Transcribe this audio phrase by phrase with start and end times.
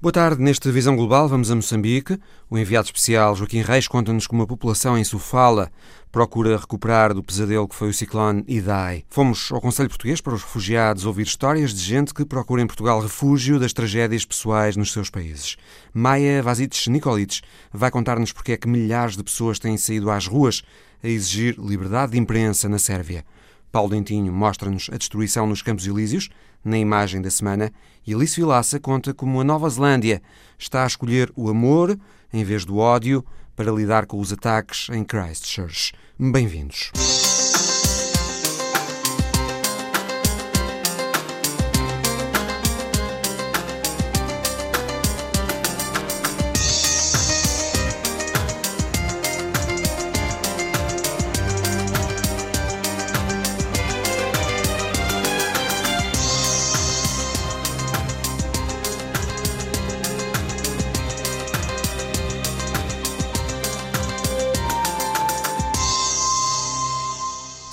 [0.00, 0.40] Boa tarde.
[0.40, 2.20] Neste Visão Global vamos a Moçambique.
[2.48, 5.72] O enviado especial Joaquim Reis conta-nos como a população em Sofala
[6.12, 9.02] procura recuperar do pesadelo que foi o ciclone Idai.
[9.10, 13.00] Fomos ao Conselho Português para os refugiados ouvir histórias de gente que procura em Portugal
[13.00, 15.56] refúgio das tragédias pessoais nos seus países.
[15.92, 17.42] Maia Vasites Nicolites
[17.72, 20.62] vai contar-nos porque é que milhares de pessoas têm saído às ruas
[21.02, 23.24] a exigir liberdade de imprensa na Sérvia.
[23.70, 26.28] Paulo Dentinho mostra-nos a destruição nos Campos Elíseos,
[26.64, 27.72] na imagem da semana,
[28.06, 30.22] e Alice Vilaça conta como a Nova Zelândia
[30.58, 31.98] está a escolher o amor
[32.32, 35.92] em vez do ódio para lidar com os ataques em Christchurch.
[36.18, 36.90] Bem-vindos.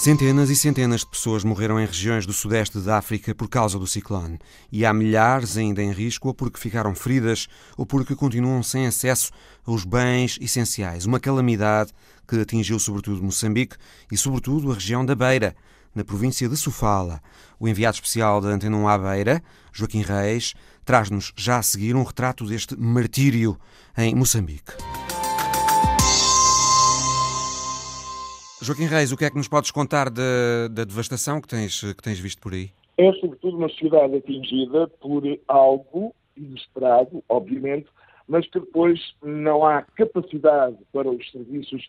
[0.06, 3.88] Centenas e centenas de pessoas morreram em regiões do sudeste da África por causa do
[3.88, 4.38] ciclone.
[4.72, 9.32] E há milhares ainda em risco, ou porque ficaram feridas, ou porque continuam sem acesso
[9.66, 11.08] aos bens essenciais.
[11.08, 11.92] Uma calamidade
[12.28, 13.78] que atingiu sobretudo Moçambique
[14.12, 15.56] e, sobretudo, a região da Beira,
[15.96, 17.20] na província de Sofala.
[17.60, 19.42] O enviado especial da Antena 1 à Beira,
[19.74, 20.54] Joaquim Reis,
[20.86, 23.60] traz-nos já a seguir um retrato deste martírio
[23.98, 24.72] em Moçambique.
[28.66, 32.02] Joaquim Reis, o que é que nos podes contar da, da devastação que tens, que
[32.02, 32.72] tens visto por aí?
[32.98, 37.86] É sobretudo uma sociedade atingida por algo inesperado, obviamente,
[38.28, 41.88] mas que depois não há capacidade para os serviços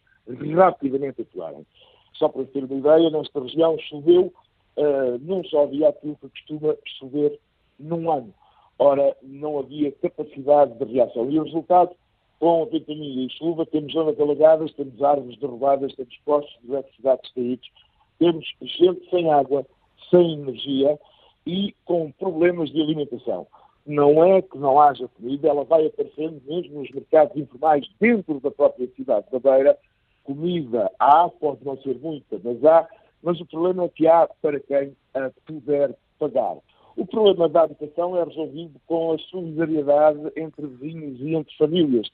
[0.55, 1.67] rapidamente atuarem.
[2.13, 4.31] Só para ter uma ideia, nesta região choveu
[4.77, 7.41] uh, num só dia aquilo que costuma chover
[7.79, 8.35] num ano.
[8.79, 11.31] Ora, não havia capacidade de reação.
[11.31, 11.97] E o resultado
[12.39, 17.71] com ventania e chuva, temos zonas alagadas, temos árvores derrubadas, temos postos de eletricidade caídos,
[18.19, 19.67] temos gente sem água,
[20.11, 20.99] sem energia
[21.47, 23.47] e com problemas de alimentação.
[23.87, 28.51] Não é que não haja comida, ela vai aparecendo mesmo nos mercados informais dentro da
[28.51, 29.79] própria cidade da Beira.
[30.25, 32.89] Comida há, pode não ser muita, mas há,
[33.23, 36.57] mas o problema é que há para quem a puder pagar.
[36.97, 42.09] O problema da habitação é resolvido com a solidariedade entre vizinhos e entre famílias.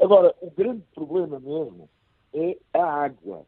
[0.00, 1.88] Agora, o grande problema mesmo
[2.34, 3.44] é a água.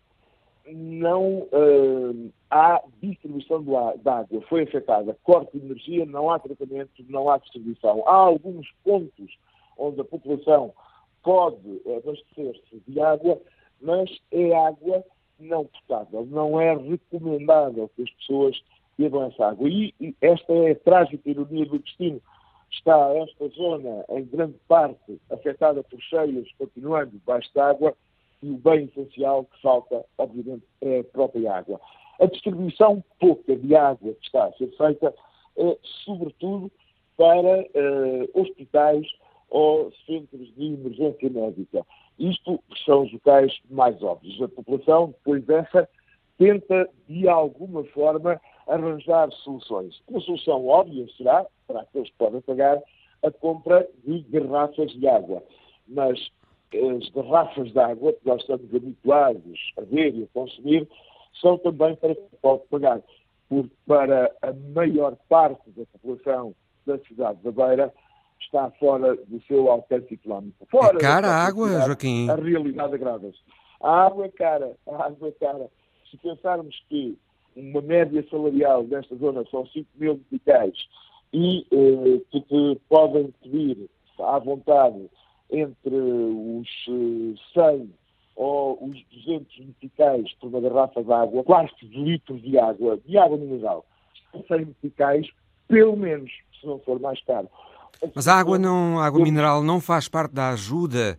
[0.71, 3.65] Não uh, há distribuição
[4.03, 8.03] da água, foi afetada, corte de energia, não há tratamento, não há distribuição.
[8.07, 9.39] Há alguns pontos
[9.79, 10.75] onde a população
[11.23, 13.41] pode abastecer-se de água,
[13.81, 15.05] mas é água
[15.39, 16.27] não potável.
[16.27, 18.61] Não é recomendável que as pessoas
[18.99, 19.69] bebam essa água.
[19.69, 22.21] E, e esta é a trágica ironia do destino
[22.71, 27.95] está esta zona, em grande parte, afetada por cheias, continuando debaixo d'água,
[28.43, 31.81] e o bem essencial que falta, obviamente, é a própria água.
[32.21, 35.15] A distribuição pouca de água que está a ser feita
[35.57, 36.71] é, sobretudo,
[37.17, 39.05] para uh, hospitais
[39.51, 41.85] ou centros de emergência médica.
[42.19, 44.41] Isto são os locais mais óbvios.
[44.41, 45.89] A população, depois dessa,
[46.39, 50.01] tenta, de alguma forma, arranjar soluções.
[50.09, 52.81] Uma solução óbvia será, para aqueles que podem pagar,
[53.23, 55.43] a compra de garrafas de água.
[55.89, 56.31] Mas
[56.73, 60.89] as garrafas de água que nós estamos habituados a ver e a consumir
[61.41, 63.01] são também para quem pode pagar.
[63.49, 66.55] Porque para a maior parte da população
[66.87, 67.93] da cidade da Beira
[68.41, 70.67] está fora do seu alcance económico.
[70.71, 72.31] Fora é cara a água, Joaquim?
[72.31, 73.39] A realidade agrada-se.
[73.81, 75.69] A água é cara, a água é cara.
[76.11, 77.19] Se pensarmos que
[77.57, 80.75] uma média salarial desta zona são 5 mil meticais
[81.33, 83.89] e eh, que podem pedir
[84.19, 85.09] à vontade
[85.51, 86.95] entre os 100
[87.57, 87.87] eh,
[88.37, 93.19] ou os 200 meticais por uma garrafa de água, quartos de litros de água, de
[93.19, 93.85] água mineral,
[94.47, 95.27] 100 meticais,
[95.67, 96.31] pelo menos,
[96.61, 97.49] se não for mais caro.
[98.15, 101.19] Mas a água, não, a água mineral não faz parte da ajuda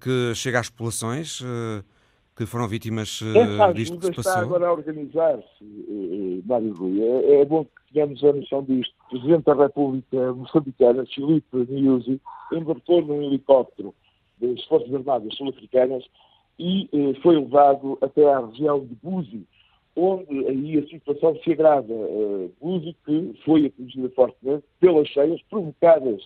[0.00, 1.40] que chega às populações?
[1.40, 1.95] Uh
[2.36, 4.32] que foram vítimas uh, disto que se passou?
[4.32, 7.02] está agora a organizar-se, uh, Mário Rui.
[7.02, 8.94] É, é, bom que tenhamos a noção disto.
[9.06, 12.20] O Presidente da República Moçambicana, Filipe Nyusi,
[12.52, 13.94] embarcou num helicóptero
[14.38, 16.04] das Forças Armadas Sul-Africanas
[16.58, 19.46] e uh, foi levado até à região de Buzi,
[19.96, 21.92] onde aí a situação se agrava.
[21.92, 26.22] Uh, Buzi, que foi atingida fortemente pelas cheias provocadas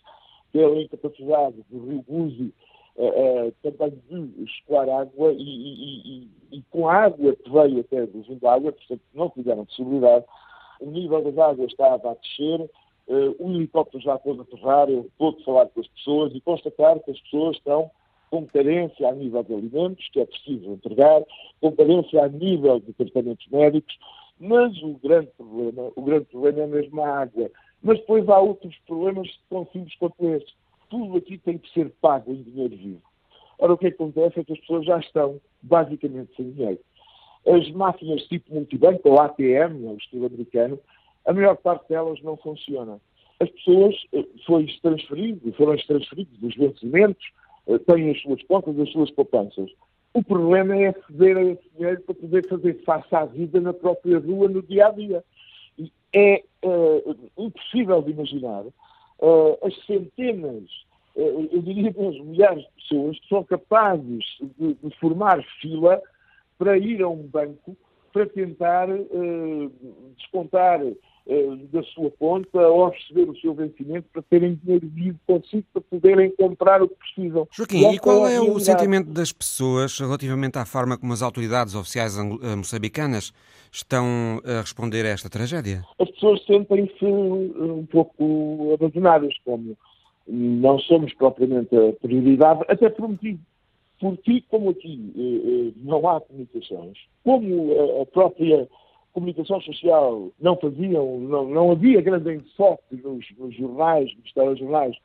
[0.52, 2.52] pela incapacidade do rio Buzi
[3.00, 8.06] uh, também de escoar água e, e, e, e, com a água que veio até
[8.06, 10.24] do Zimbábue, portanto não tiveram possibilidade,
[10.80, 12.68] o nível das águas estava a descer,
[13.10, 17.10] Uh, o helicóptero já pôde aterrar, eu pude falar com as pessoas e constatar que
[17.10, 17.90] as pessoas estão
[18.30, 21.20] com carência a nível de alimentos, que é preciso entregar,
[21.60, 23.98] com carência a nível de tratamentos médicos,
[24.38, 27.50] mas o grande problema, o grande problema é mesmo a água.
[27.82, 30.54] Mas depois há outros problemas tão simples quanto estes.
[30.90, 33.02] Tudo aqui tem que ser pago em dinheiro vivo.
[33.58, 36.80] Ora, o que acontece é que as pessoas já estão basicamente sem dinheiro.
[37.46, 40.78] As máquinas tipo multibanco, ou ATM, o estilo americano,
[41.26, 43.00] a maior parte delas não funciona.
[43.38, 47.24] As pessoas eh, foram transferidas, foram transferidas dos vencimentos,
[47.68, 49.70] eh, têm as suas contas, as suas poupanças.
[50.12, 54.18] O problema é aceder a esse dinheiro para poder fazer face à vida na própria
[54.18, 55.24] rua, no dia a dia.
[56.12, 58.64] É uh, impossível de imaginar
[59.20, 60.64] uh, as centenas,
[61.14, 64.24] uh, eu diria mesmo milhares de pessoas que são capazes
[64.58, 66.00] de, de formar fila
[66.58, 67.76] para ir a um banco
[68.12, 68.88] para tentar
[70.16, 70.94] descontar eh,
[71.72, 76.30] da sua conta ou receber o seu vencimento para terem dinheiro vivo consigo para poderem
[76.34, 77.46] comprar o que precisam.
[77.52, 81.22] Joaquim, e, e qual é, é o sentimento das pessoas relativamente à forma como as
[81.22, 83.32] autoridades oficiais eh, moçambicanas
[83.70, 85.84] estão a responder a esta tragédia?
[86.00, 89.76] As pessoas sentem-se um pouco abandonadas, como
[90.26, 93.40] não somos propriamente a prioridade, até por um motivo.
[94.00, 98.66] Porque, como aqui eh, não há comunicações, como a própria
[99.12, 104.96] comunicação social não faziam, não, não havia grande enfoque nos, nos jornais, nos telejornais,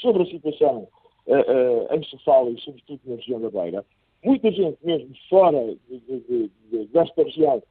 [0.00, 0.88] sobre a situação
[1.26, 3.84] uh, uh, em Sofala e sobretudo na região da Beira.
[4.22, 7.62] Muita gente, mesmo fora de, de, de, desta região,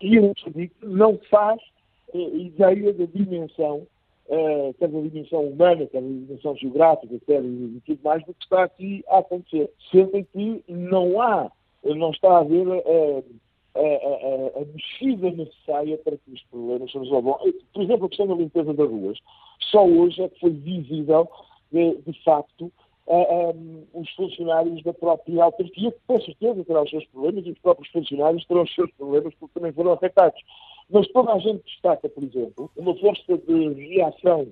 [0.00, 1.60] e Moçambique, não faz
[2.14, 3.86] uh, ideia da dimensão,
[4.28, 8.44] uh, quer da dimensão humana, quer da dimensão geográfica, quer de tudo mais, do que
[8.44, 9.70] está aqui a acontecer.
[9.90, 11.50] Sentem que não há,
[11.84, 12.66] não está a haver
[13.76, 17.38] a, a, a, mexida necessária para que os problemas se resolvam.
[17.72, 19.18] Por exemplo, a questão da limpeza das ruas.
[19.70, 21.28] Só hoje é que foi visível,
[21.72, 22.72] de, de facto,
[23.94, 27.88] os funcionários da própria autarquia, que com certeza terão os seus problemas, e os próprios
[27.90, 30.40] funcionários terão os seus problemas porque também foram afetados.
[30.90, 34.46] Mas toda a gente destaca, por exemplo, uma força de reação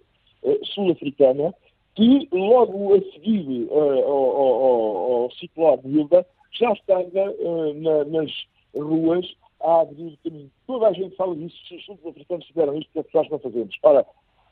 [0.45, 1.55] eh, sul-africana
[1.95, 8.31] que, logo a seguir uh, ao, ao, ao Hilda, já estava uh, na, nas
[8.75, 9.27] ruas
[9.61, 10.51] a abrir caminho.
[10.67, 13.77] Toda a gente fala disso, os sul-africanos tiveram isto, porque é que nós não fazemos?
[13.83, 14.07] Ora,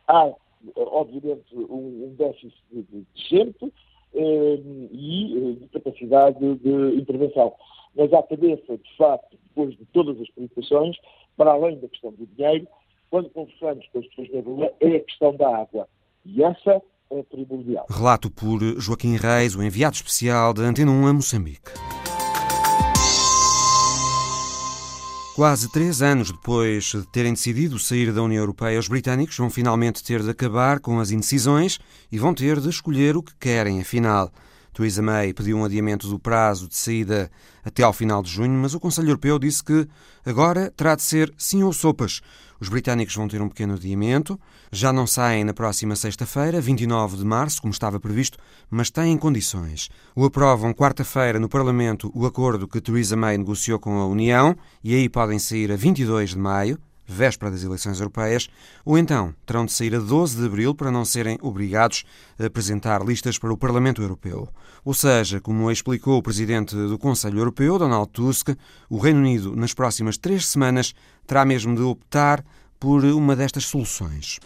[0.09, 0.33] há,
[0.77, 3.73] obviamente, um, um déficit de, de gente
[4.15, 4.61] eh,
[4.91, 7.55] e de capacidade de intervenção.
[7.95, 10.97] Mas à cabeça, de facto, depois de todas as preocupações,
[11.37, 12.67] para além da questão do dinheiro,
[13.11, 15.89] quando conversamos com as pessoas na rua, é a questão da água.
[16.25, 17.87] E essa é primordial.
[17.91, 21.71] Relato por Joaquim Reis, o enviado especial da Antena 1 a Moçambique.
[25.35, 30.05] Quase três anos depois de terem decidido sair da União Europeia, os britânicos vão finalmente
[30.05, 31.79] ter de acabar com as indecisões
[32.11, 34.31] e vão ter de escolher o que querem, afinal.
[34.73, 37.31] Theresa May pediu um adiamento do prazo de saída
[37.65, 39.87] até ao final de junho, mas o Conselho Europeu disse que
[40.25, 42.21] agora terá de ser sim ou sopas.
[42.59, 44.39] Os britânicos vão ter um pequeno adiamento,
[44.71, 48.39] já não saem na próxima sexta-feira, 29 de março, como estava previsto,
[48.71, 49.91] mas têm condições.
[50.15, 54.95] O aprovam quarta-feira no Parlamento o acordo que Theresa May negociou com a União e
[54.95, 58.49] aí podem sair a 22 de maio, véspera das eleições europeias,
[58.85, 62.05] ou então terão de sair a 12 de abril para não serem obrigados
[62.39, 64.49] a apresentar listas para o Parlamento Europeu.
[64.85, 68.51] Ou seja, como explicou o presidente do Conselho Europeu, Donald Tusk,
[68.89, 70.95] o Reino Unido, nas próximas três semanas,
[71.27, 72.45] terá mesmo de optar
[72.81, 74.41] por uma destas soluções.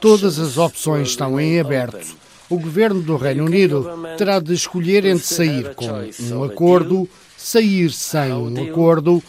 [0.00, 2.16] Todas as opções estão em aberto.
[2.48, 3.84] O governo do Reino Unido
[4.16, 9.22] terá de escolher entre sair com um acordo, sair sem um acordo,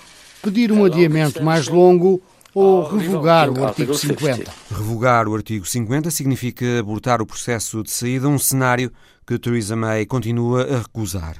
[0.44, 2.22] pedir um adiamento mais longo
[2.53, 4.51] ou revogar o artigo 50.
[4.70, 8.91] Revogar o artigo 50 significa abortar o processo de saída, um cenário
[9.25, 11.38] que Theresa May continua a recusar.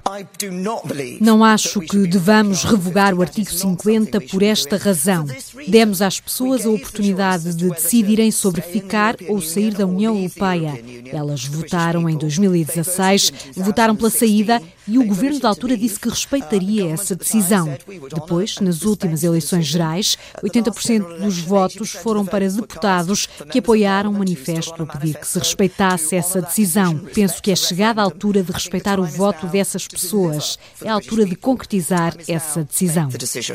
[1.20, 5.26] Não acho que devamos revogar o artigo 50 por esta razão.
[5.68, 10.82] Demos às pessoas a oportunidade de decidirem sobre ficar ou sair da União Europeia.
[11.12, 14.62] Elas votaram em 2016, votaram pela saída
[14.92, 17.78] e o governo da altura disse que respeitaria essa decisão.
[18.14, 24.84] Depois, nas últimas eleições gerais, 80% dos votos foram para deputados que apoiaram o manifesto
[24.84, 26.98] a pedir que se respeitasse essa decisão.
[27.14, 30.60] Penso que é chegada a altura de respeitar o voto dessas pessoas.
[30.84, 33.08] É a altura de concretizar essa decisão.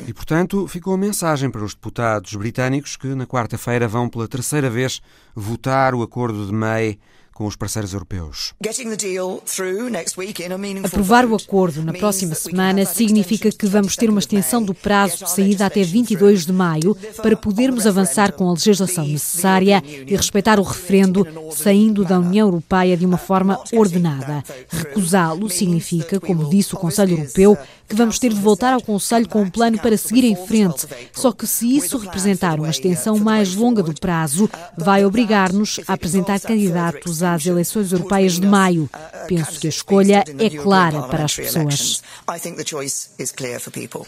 [0.06, 4.70] E, portanto, ficou a mensagem para os deputados britânicos que na quarta-feira vão pela terceira
[4.70, 5.02] vez
[5.34, 6.98] votar o acordo de May
[7.36, 8.54] com os parceiros europeus.
[10.82, 15.30] Aprovar o acordo na próxima semana significa que vamos ter uma extensão do prazo de
[15.30, 20.62] saída até 22 de maio para podermos avançar com a legislação necessária e respeitar o
[20.62, 24.42] referendo, saindo da União Europeia de uma forma ordenada.
[24.70, 29.42] Recusá-lo significa, como disse o Conselho Europeu, que vamos ter de voltar ao Conselho com
[29.42, 30.86] um plano para seguir em frente.
[31.12, 36.40] Só que se isso representar uma extensão mais longa do prazo, vai obrigar-nos a apresentar
[36.40, 38.88] candidatos às eleições europeias de maio.
[39.28, 42.02] Penso que a escolha é clara para as pessoas.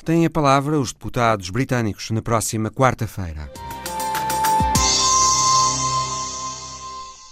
[0.05, 3.51] Têm a palavra os deputados britânicos na próxima quarta-feira.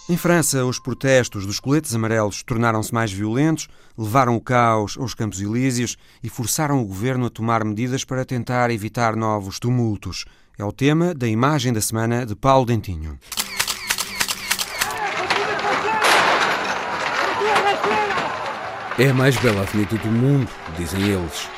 [0.09, 5.41] Em França, os protestos dos coletes amarelos tornaram-se mais violentos, levaram o caos aos Campos
[5.41, 10.25] Elíseos e forçaram o governo a tomar medidas para tentar evitar novos tumultos.
[10.57, 13.19] É o tema da imagem da semana de Paulo Dentinho.
[18.97, 20.49] É a mais bela avenida do mundo,
[20.79, 21.49] dizem eles.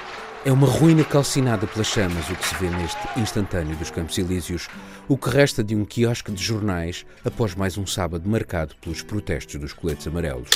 [0.44, 4.68] É uma ruína calcinada pelas chamas o que se vê neste instantâneo dos Campos Elíseos,
[5.08, 9.60] o que resta de um quiosque de jornais após mais um sábado marcado pelos protestos
[9.60, 10.48] dos coletes amarelos.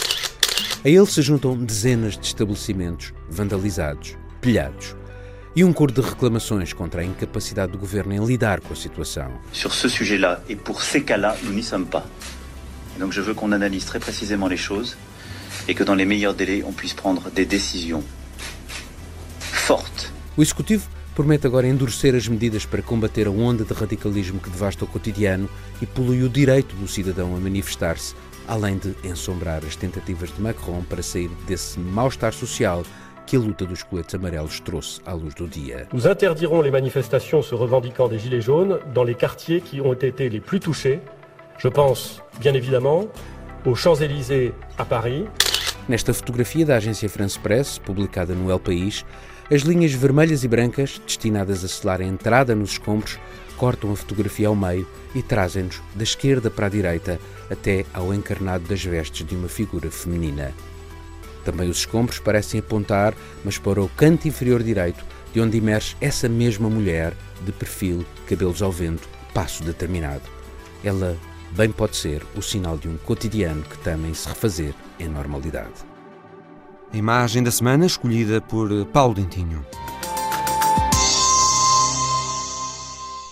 [0.85, 4.95] A ele se juntam dezenas de estabelecimentos vandalizados, pilhados,
[5.55, 9.33] e um coro de reclamações contra a incapacidade do governo em lidar com a situação.
[9.53, 12.07] Sur ce sujet-là et pour ces cas-là, nous n'y sommes pas.
[13.01, 14.97] Donc je veux qu'on analyse très précisément les choses
[15.67, 18.03] et que dans les meilleurs délais, on puisse prendre des décisions.
[20.35, 24.83] O Executivo promete agora endurecer as medidas para combater a onda de radicalismo que devasta
[24.83, 25.47] o cotidiano
[25.83, 28.15] e polui o direito do cidadão a manifestar-se,
[28.49, 32.83] além de ensombrar as tentativas de Macron para sair desse mal-estar social
[33.27, 35.87] que a luta dos coletes amarelos trouxe à luz do dia.
[35.93, 40.31] Nous interdirons les manifestations se revendiquant des gilets jaunes dans les quartiers qui ont été
[40.31, 41.01] les plus touchés.
[41.59, 43.07] Je pense, bien évidemment,
[43.67, 45.27] aux Champs-Élysées à Paris,
[45.89, 49.05] Nesta fotografia da agência France Press, publicada no El País,
[49.52, 53.18] as linhas vermelhas e brancas, destinadas a selar a entrada nos escombros,
[53.59, 58.64] cortam a fotografia ao meio e trazem-nos da esquerda para a direita até ao encarnado
[58.64, 60.54] das vestes de uma figura feminina.
[61.44, 65.04] Também os escombros parecem apontar, mas para o canto inferior direito,
[65.35, 67.12] de onde emerge essa mesma mulher,
[67.44, 70.23] de perfil, cabelos ao vento, passo determinado.
[70.82, 71.14] Ela
[71.50, 75.91] bem pode ser o sinal de um cotidiano que também se refazer em normalidade.
[76.92, 79.64] A imagem da semana escolhida por Paulo Dentinho.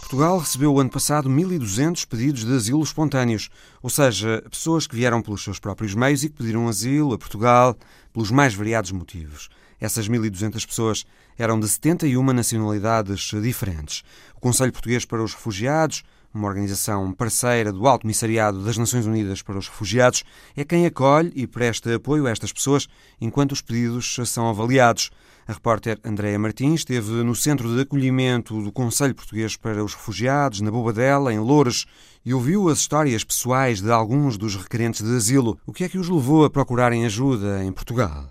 [0.01, 3.51] Portugal recebeu o ano passado 1.200 pedidos de asilo espontâneos,
[3.83, 7.77] ou seja, pessoas que vieram pelos seus próprios meios e que pediram asilo a Portugal
[8.15, 9.51] pelos mais variados motivos.
[9.79, 11.05] Essas 1.200 pessoas
[11.37, 14.03] eram de 71 nacionalidades diferentes.
[14.35, 16.03] O Conselho Português para os Refugiados,
[16.33, 20.25] uma organização parceira do Alto Comissariado das Nações Unidas para os Refugiados,
[20.57, 22.87] é quem acolhe e presta apoio a estas pessoas
[23.21, 25.11] enquanto os pedidos são avaliados.
[25.49, 30.61] A repórter Andréa Martins esteve no Centro de Acolhimento do Conselho Português para os Refugiados,
[30.61, 31.87] na Bobadela, em Loures,
[32.25, 35.59] e ouviu as histórias pessoais de alguns dos requerentes de asilo.
[35.67, 38.31] O que é que os levou a procurarem ajuda em Portugal?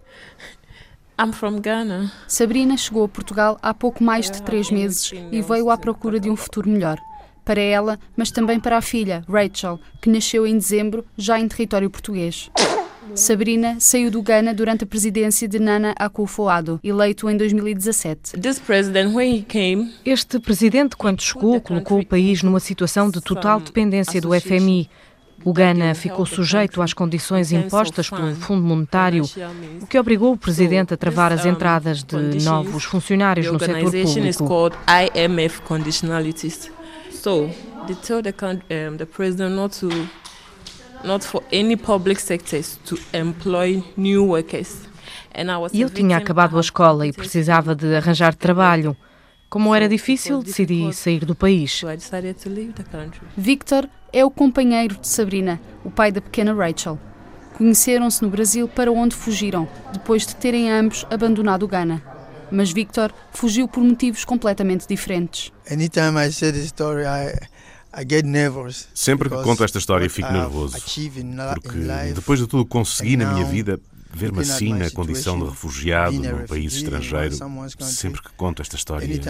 [1.19, 2.09] I'm from Ghana.
[2.29, 6.29] Sabrina chegou a Portugal há pouco mais de três meses e veio à procura de
[6.29, 6.97] um futuro melhor
[7.49, 11.89] para ela, mas também para a filha, Rachel, que nasceu em dezembro, já em território
[11.89, 12.51] português.
[13.15, 18.37] Sabrina saiu do Ghana durante a presidência de Nana Akufo-Addo, eleito em 2017.
[20.05, 24.87] Este presidente, quando chegou, colocou o país numa situação de total dependência do FMI.
[25.43, 29.23] O Ghana ficou sujeito às condições impostas pelo Fundo Monetário,
[29.81, 34.71] o que obrigou o presidente a travar as entradas de novos funcionários no setor público.
[37.19, 37.49] So
[37.85, 38.33] they tell the,
[38.87, 39.89] um, the president not to,
[41.03, 44.87] not for any public sectors to employ new workers.
[45.73, 48.95] E eu tinha acabado a escola e precisava de arranjar trabalho.
[49.49, 51.81] Como era difícil, decidi sair do país.
[53.37, 56.97] Victor é o companheiro de Sabrina, o pai da pequena Rachel.
[57.57, 62.18] Conheceram-se no Brasil para onde fugiram, depois de terem ambos abandonado o Ghana
[62.51, 65.51] mas Victor fugiu por motivos completamente diferentes.
[68.93, 70.77] Sempre que conto esta história fico nervoso,
[71.53, 71.79] porque
[72.13, 73.79] depois de tudo que consegui na minha vida,
[74.13, 77.35] ver-me assim na condição de refugiado num país estrangeiro,
[77.81, 79.25] sempre que conto esta história fico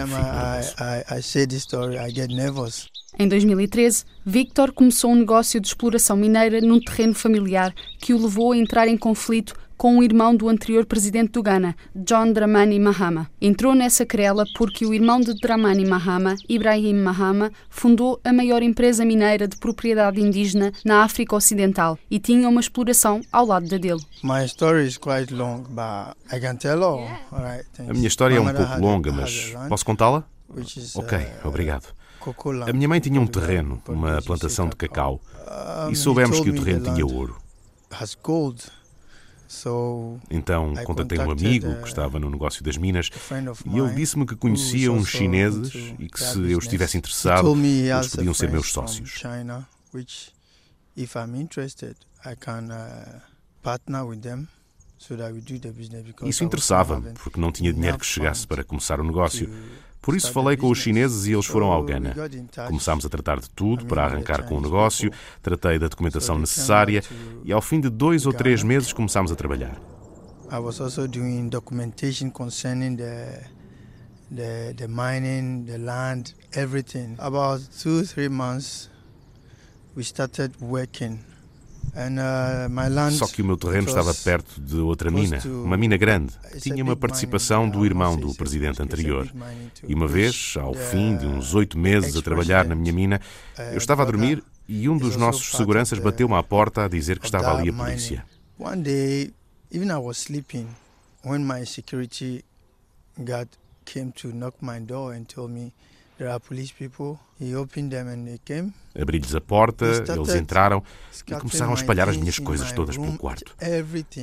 [2.34, 2.86] nervoso.
[3.18, 8.52] Em 2013, Victor começou um negócio de exploração mineira num terreno familiar que o levou
[8.52, 13.30] a entrar em conflito com o irmão do anterior presidente do Ghana, John Dramani Mahama.
[13.40, 19.06] Entrou nessa querela porque o irmão de Dramani Mahama, Ibrahim Mahama, fundou a maior empresa
[19.06, 24.02] mineira de propriedade indígena na África Ocidental e tinha uma exploração ao lado da dele.
[27.78, 30.28] A minha história é um pouco longa, mas posso contá-la?
[30.94, 31.86] Ok, uh, obrigado.
[32.68, 35.22] A minha mãe tinha um terreno, uma plantação de cacau,
[35.90, 37.38] e soubemos que o terreno tinha ouro.
[40.30, 43.10] Então contatei um amigo que estava no negócio das minas
[43.66, 47.42] e ele disse-me que conhecia uns chineses e que se eu estivesse interessado,
[47.96, 49.10] eles podiam ser meus sócios.
[56.28, 59.50] Isso interessava-me, porque não tinha dinheiro que chegasse para começar o negócio.
[60.02, 62.14] Por isso falei com os chineses e eles foram ao Ghana.
[62.66, 65.10] Começámos a tratar de tudo para arrancar com o negócio,
[65.42, 67.02] tratei da documentação necessária
[67.44, 69.78] e ao fim de dois ou três meses começámos a trabalhar.
[70.52, 73.44] I was also doing documentation concerning the
[74.34, 77.14] the the mining, the land, everything.
[77.18, 78.90] About two, three months,
[79.94, 81.20] we started working.
[81.90, 86.60] Uh, Só que o meu terreno estava perto de outra mina, uma mina grande, que
[86.60, 89.28] tinha uma participação do irmão do presidente anterior.
[89.86, 93.20] E uma vez, ao fim de uns oito meses a trabalhar na minha mina,
[93.58, 97.18] uh, eu estava a dormir e um dos nossos seguranças bateu-me à porta a dizer
[97.18, 98.24] que estava ali a polícia.
[98.58, 99.32] One day,
[99.72, 100.68] even I was sleeping,
[101.24, 102.44] when my security
[103.18, 103.48] guard
[103.84, 105.72] came to knock my door and told me
[108.94, 110.82] Abri-lhes a porta, eles entraram
[111.26, 113.54] e começaram a espalhar as minhas coisas todas pelo quarto.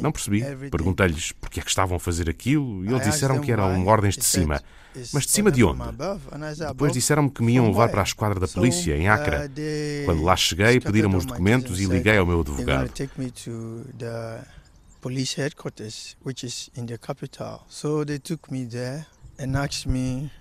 [0.02, 0.44] Não percebi.
[0.70, 4.16] Perguntei-lhes por que é que estavam a fazer aquilo e eles disseram que eram ordens
[4.16, 4.62] de cima.
[5.14, 5.82] Mas de cima de onde?
[6.68, 9.08] Depois disseram-me que me iam levar para a esquadra da polícia, em.
[9.08, 12.92] Uh, Quando lá cheguei, pediram-me os documentos e liguei ao meu advogado.
[15.00, 17.62] Police headquarters, which is in the capital.
[17.70, 19.06] So they took me there
[19.40, 20.32] and asked me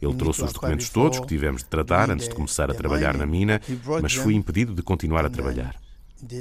[0.00, 3.26] ele trouxe os documentos todos que tivemos de tratar antes de começar a trabalhar na
[3.26, 3.60] mina,
[4.02, 5.87] mas fui impedido de continuar a trabalhar.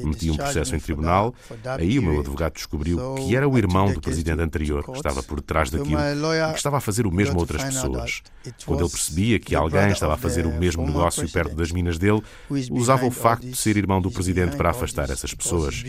[0.03, 1.33] Meti um processo em tribunal.
[1.77, 5.39] Aí o meu advogado descobriu que era o irmão do presidente anterior que estava por
[5.39, 8.21] detrás daquilo e que estava a fazer o mesmo a outras pessoas.
[8.65, 12.21] Quando ele percebia que alguém estava a fazer o mesmo negócio perto das minas dele,
[12.71, 15.83] usava o facto de ser irmão do presidente para afastar essas pessoas.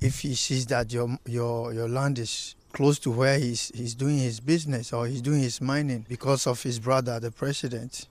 [0.00, 4.18] If he sees that your, your, your land is close to where he's, he's doing
[4.18, 8.06] his business or he's doing his mining because of his brother, the president,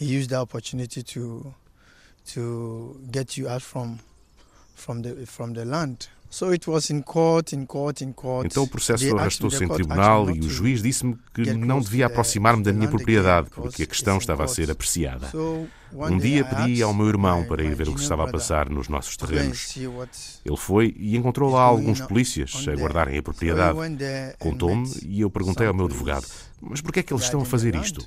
[0.00, 1.54] he used the opportunity to
[2.32, 3.98] to get you out from
[4.74, 6.08] from the from the land.
[8.44, 12.72] Então o processo arrastou-se em tribunal e o juiz disse-me que não devia aproximar-me da
[12.72, 15.30] minha propriedade porque a questão estava a ser apreciada.
[15.92, 18.88] Um dia pedi ao meu irmão para ir ver o que estava a passar nos
[18.88, 19.76] nossos terrenos.
[20.44, 23.78] Ele foi e encontrou lá alguns polícias a guardarem a propriedade.
[24.40, 26.26] Contou-me e eu perguntei ao meu advogado:
[26.60, 28.04] Mas por que é que eles estão a fazer isto?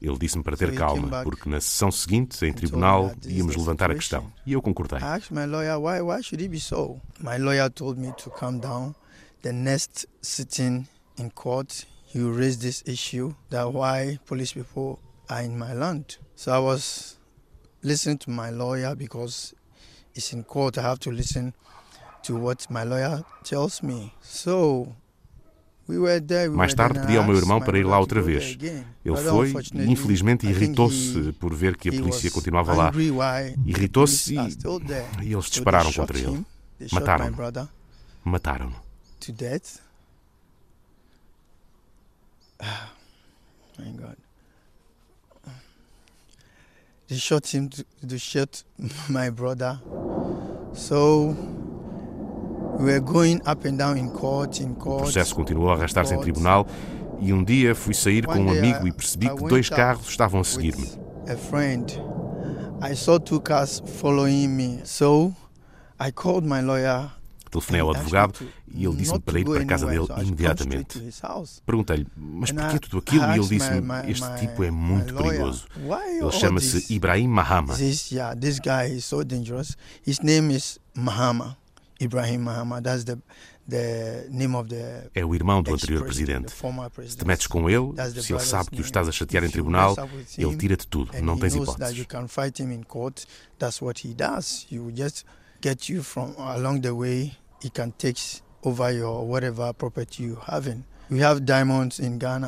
[0.00, 4.32] Ele disse-me para ter calma, porque na sessão seguinte, em tribunal, íamos levantar a questão.
[4.46, 4.98] E eu concordei.
[5.30, 6.98] My lawyer, why, why should it be so?
[7.20, 8.94] My lawyer told me to calm down.
[9.42, 10.86] The next sitting
[11.18, 16.16] in court, he raised this issue that why police people are in my land.
[16.34, 17.18] So I was
[17.82, 19.54] listening to my lawyer because
[20.14, 20.78] it's in court.
[20.78, 21.54] I have to listen
[22.22, 24.14] to what my lawyer tells me.
[24.20, 24.94] So
[26.52, 28.56] mais tarde pedi ao meu irmão para ir lá outra vez.
[29.04, 32.92] Ele foi e, infelizmente, irritou-se por ver que a polícia continuava lá.
[33.66, 34.38] Irritou-se e,
[35.22, 36.44] e eles dispararam contra ele.
[36.92, 37.68] Mataram-no.
[38.24, 38.76] Mataram-no.
[47.10, 48.62] They shot him to, to shoot
[49.08, 49.80] my brother.
[50.74, 51.34] So
[54.94, 56.66] o processo continuou a arrastar-se em tribunal
[57.20, 60.44] e um dia fui sair com um amigo e percebi que dois carros estavam a
[60.44, 60.88] seguir-me.
[67.50, 68.38] Telefonei ao advogado
[68.72, 70.98] e ele disse-me para ir para a casa dele imediatamente.
[71.66, 73.24] Perguntei-lhe, mas porquê tudo aquilo?
[73.24, 75.66] E ele disse-me, este tipo é muito perigoso.
[76.08, 77.74] Ele chama-se Ibrahim Mahama.
[82.00, 82.40] This guy is so dangerous.
[82.40, 82.40] His name is Mahama.
[82.40, 83.18] Ibrahim Mahama, that's the,
[83.68, 86.50] the name of the é o irmão do anterior presidente.
[87.06, 89.94] Se te metes com ele, se ele sabe que o estás a chatear em tribunal,
[90.38, 92.06] ele tira-te tudo, não tens hipóteses.
[93.58, 94.66] That's what he does.
[94.70, 95.24] You just
[95.60, 97.36] get you from along the way.
[97.62, 100.84] He can take over your whatever property you having.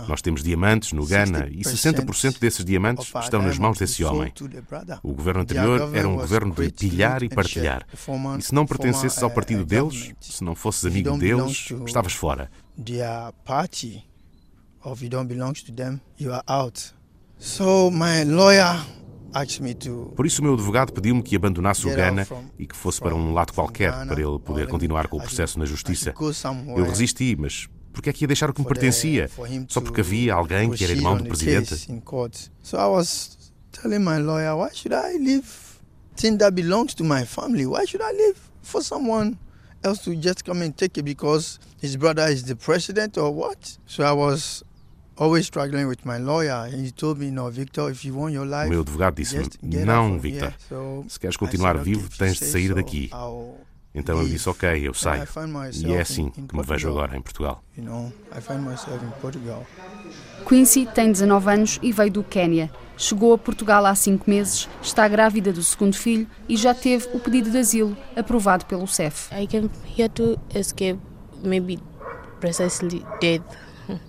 [0.09, 4.33] Nós temos diamantes no Ghana e 60% desses diamantes estão nas mãos desse homem.
[5.03, 7.87] O governo anterior era um governo de pilhar e partilhar.
[8.38, 12.51] E se não pertencesses ao partido deles, se não fosses amigo deles, estavas fora.
[20.14, 22.27] Por isso, o meu advogado pediu-me que abandonasse o Ghana
[22.59, 25.64] e que fosse para um lado qualquer para ele poder continuar com o processo na
[25.64, 26.12] justiça.
[26.77, 29.28] Eu resisti, mas porque é que ia deixar o que me pertencia?
[29.68, 31.74] Só porque havia alguém que era irmão do presidente?
[32.62, 35.46] So I was telling my lawyer, why should I leave
[36.16, 37.66] thing that belongs to my family?
[37.66, 39.37] Why should I leave for someone
[39.83, 43.78] else to just come and take it because his brother is the president or what?
[43.87, 44.62] So I was
[45.16, 46.66] always struggling with my lawyer.
[46.70, 49.46] He told me, no, Victor, if you want your life, o meu advogado disse-me:
[49.85, 50.55] Não, Victor,
[51.09, 53.11] se queres continuar vivo, tens de sair daqui.
[53.94, 55.26] Então eu disse: Ok, eu saio.
[55.74, 57.62] E é assim que me vejo agora em Portugal.
[60.48, 62.70] Quincy tem 19 anos e veio do Quênia.
[62.96, 67.18] Chegou a Portugal há cinco meses, está grávida do segundo filho e já teve o
[67.18, 69.28] pedido de asilo aprovado pelo CEF.
[69.35, 71.00] I came here to escape
[71.42, 71.78] maybe
[72.40, 73.42] precisely death.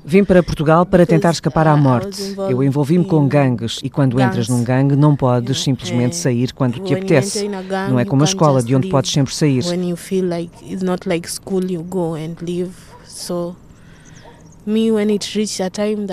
[0.05, 2.35] Vim para Portugal para tentar escapar à morte.
[2.49, 6.93] Eu envolvi-me com gangues e quando entras num gangue não podes simplesmente sair quando te
[6.93, 7.49] apetece.
[7.89, 9.63] Não é como a escola de onde podes sempre sair.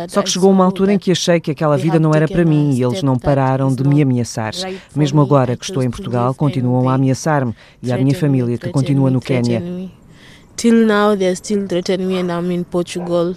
[0.09, 2.73] Só que chegou uma altura em que achei que aquela vida não era para mim
[2.75, 4.53] e eles não pararam de me ameaçar.
[4.95, 9.11] Mesmo agora que estou em Portugal, continuam a ameaçar-me e a minha família que continua
[9.11, 9.63] no Quênia.
[10.61, 13.35] Till now, they're still threatening me, and I'm in Portugal.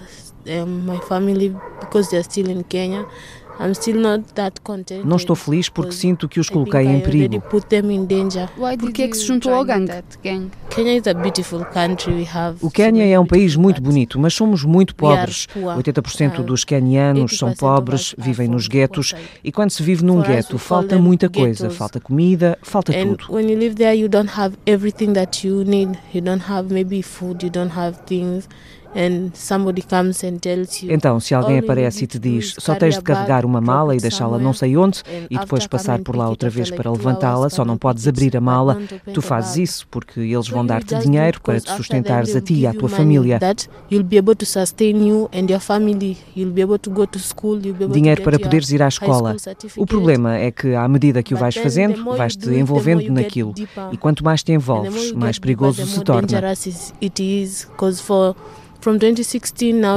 [0.55, 3.05] Um, my family, because they're still in Kenya,
[5.05, 7.41] Não estou feliz porque sinto que os coloquei em perigo.
[8.77, 9.91] Por que é que se juntou ao gangue?
[12.61, 15.47] O Quênia é um país muito bonito, mas somos muito pobres.
[15.55, 19.13] 80% uh, dos quenianos são pobres, vivem nos guetos
[19.43, 23.25] e quando se vive num gueto falta muita coisa, falta comida, falta tudo.
[30.89, 34.37] Então, se alguém aparece e te diz só tens de carregar uma mala e deixá-la
[34.37, 38.07] não sei onde e depois passar por lá outra vez para levantá-la, só não podes
[38.07, 38.79] abrir a mala,
[39.13, 42.73] tu fazes isso porque eles vão dar-te dinheiro para te sustentares a ti e à
[42.73, 43.39] tua família.
[47.91, 49.35] Dinheiro para poderes ir à escola.
[49.77, 53.53] O problema é que, à medida que o vais fazendo, vais-te envolvendo naquilo.
[53.91, 56.27] E quanto mais te envolves, mais perigoso se torna.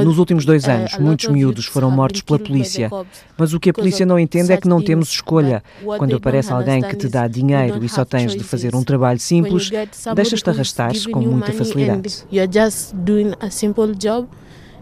[0.04, 2.90] Nos últimos dois uh, anos, muitos miúdos foram mortos pela polícia.
[3.36, 5.62] Mas o que a polícia não entende é que não temos escolha.
[5.98, 9.70] Quando aparece alguém que te dá dinheiro e só tens de fazer um trabalho simples,
[10.14, 12.24] deixas-te arrastar com muita facilidade.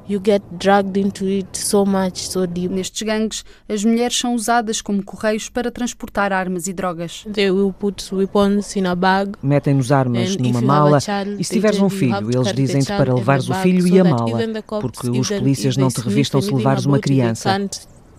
[0.06, 2.70] You get dragged into it so much, so deep.
[2.70, 7.24] Nestes gangues, as mulheres são usadas como correios para transportar armas e drogas.
[7.32, 9.32] They will put weapons in a bag.
[9.42, 13.54] Metem-nos armas numa mala child, e se tiveres um filho, eles dizem-te para levares o
[13.54, 14.38] filho so e a mala,
[14.80, 17.58] porque os polícias não te revistam se levares uma criança.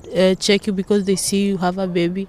[0.05, 2.27] Uh, check you because they see you have a baby.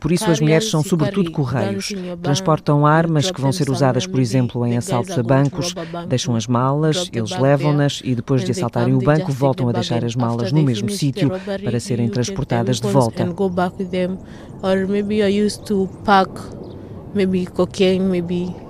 [0.00, 1.92] Por isso, as mulheres são sobretudo correios.
[2.22, 5.74] Transportam armas que vão ser usadas, por exemplo, em assaltos a bancos,
[6.08, 10.16] deixam as malas, eles levam-nas e depois de assaltarem o banco, voltam a deixar as
[10.16, 11.30] malas no mesmo sítio
[11.64, 13.24] para serem transportadas de volta.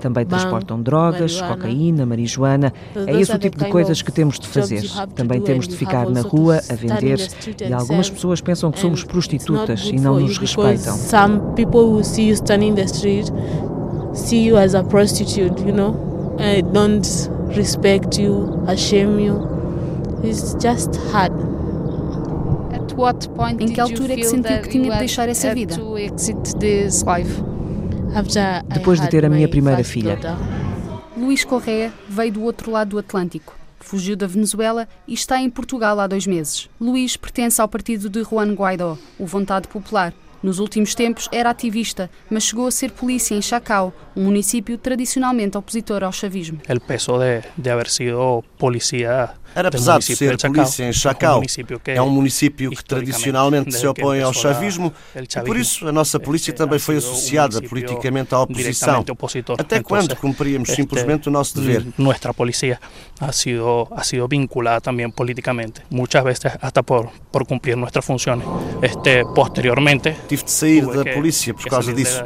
[0.01, 2.72] Também transportam drogas, cocaína, marijuana.
[3.07, 4.83] É esse o tipo de coisas que temos de fazer.
[5.14, 7.29] Também temos de ficar na rua a vender
[7.61, 10.96] e algumas pessoas pensam que somos prostitutas e não nos respeitam.
[10.96, 13.31] Some people who see you standing in the street
[14.14, 16.37] see you as a prostitute, you know.
[16.38, 17.07] I don't
[17.57, 19.48] respect you, shame you.
[20.22, 21.33] It's just hard.
[23.61, 25.77] Em que altura é que sentiu que tinha de deixar essa vida?
[28.68, 30.18] Depois de ter a minha primeira filha.
[31.16, 33.57] Luís Correa veio do outro lado do Atlântico.
[33.81, 36.68] Fugiu da Venezuela e está em Portugal há dois meses.
[36.81, 40.12] Luís pertence ao partido de Juan Guaidó, o Vontade Popular.
[40.40, 45.59] Nos últimos tempos era ativista, mas chegou a ser polícia em Chacao, um município tradicionalmente
[45.59, 46.61] opositor ao chavismo.
[46.68, 51.42] O peso de, de haber sido policía Era pesado ser polícia em Chacal.
[51.87, 56.52] É um município que tradicionalmente se opõe ao chavismo e por isso a nossa polícia
[56.52, 59.04] também foi associada politicamente à oposição.
[59.58, 61.87] Até quando cumpríamos simplesmente o nosso dever?
[61.96, 62.80] Nossa polícia
[63.20, 68.42] ha sido, ha sido vinculada também politicamente, muitas vezes até por, por cumprir nossas funções.
[68.82, 72.22] Este, posteriormente, Tive de sair da polícia por causa disso.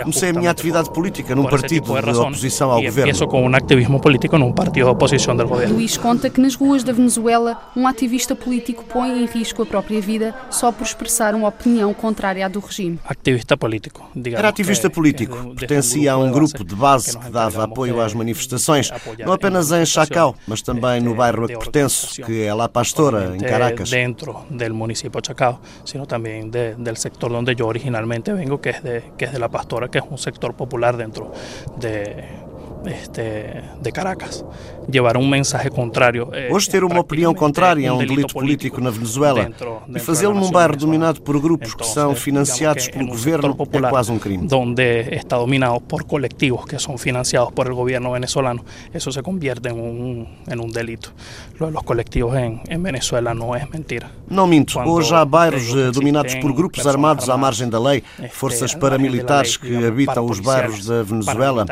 [0.00, 3.02] Comecei a minha atividade política num partido de oposição ao governo.
[3.02, 5.74] Começo com um ativismo político num partido de oposição do governo.
[5.74, 10.00] Luís conta que nas ruas da Venezuela um ativista político põe em risco a própria
[10.00, 12.98] vida só por expressar uma opinião contrária à do regime.
[13.04, 14.10] Ativista político.
[14.34, 15.54] Era ativista político.
[15.54, 18.90] Pertencia a um grupo de base que dava apoio às manifestações,
[19.24, 23.36] não apenas em Chacao, mas também no bairro a que pertenço, que é La Pastora,
[23.36, 23.90] em Caracas.
[23.90, 28.80] Dentro do município de Chacao, sino também do sector onde eu originalmente vengo, que é
[28.80, 31.30] de, que é de La Pastora, que é um sector popular dentro
[31.76, 32.45] de
[32.86, 34.44] este, de Caracas.
[34.88, 36.28] Llevar um mensagem contrário.
[36.32, 39.50] Eh, Hoje ter uma opinião contrária é um delito político na Venezuela
[39.94, 44.18] e fazê-lo num bairro dominado por grupos que são financiados pelo governo é quase um
[44.18, 44.48] crime.
[44.52, 49.68] Onde está dominado por coletivos que são financiados por el governo venezolano, isso se convierte
[49.68, 51.12] em um, em um delito.
[51.58, 54.10] Lo de los colectivos em, em Venezuela não é mentira.
[54.28, 54.78] Não minto.
[54.78, 59.84] Hoje há bairros eh, dominados por grupos armados à margem da lei, forças paramilitares que
[59.84, 61.66] habitam os bairros da Venezuela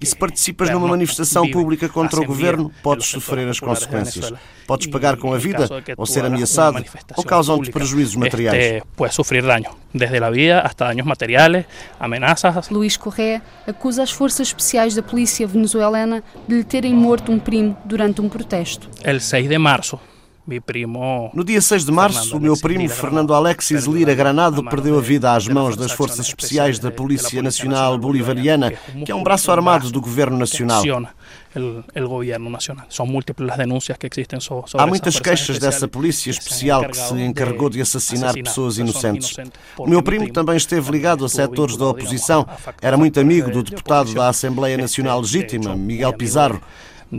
[0.00, 4.32] e se participas numa manifestação pública contra o governo, podes sofrer as consequências.
[4.66, 6.84] Podes pagar com a vida, ou ser ameaçado,
[7.16, 8.82] ou causam-te prejuízos materiais.
[8.94, 11.64] Pode sofrer dano, desde a vida até danos materiais,
[11.98, 12.68] ameaças.
[12.68, 17.76] Luís Correa acusa as forças especiais da polícia venezuelana de lhe terem morto um primo
[17.84, 18.88] durante um protesto.
[19.02, 19.98] El 6 de março,
[21.34, 25.32] no dia 6 de março, o meu primo Fernando Alexis Lira Granado perdeu a vida
[25.32, 28.72] às mãos das Forças Especiais da Polícia Nacional Bolivariana,
[29.04, 30.84] que é um braço armado do Governo Nacional.
[34.78, 39.36] Há muitas queixas dessa polícia especial que se encarregou de assassinar pessoas inocentes.
[39.76, 42.46] O meu primo também esteve ligado a setores da oposição.
[42.80, 46.60] Era muito amigo do deputado da Assembleia Nacional Legítima, Miguel Pizarro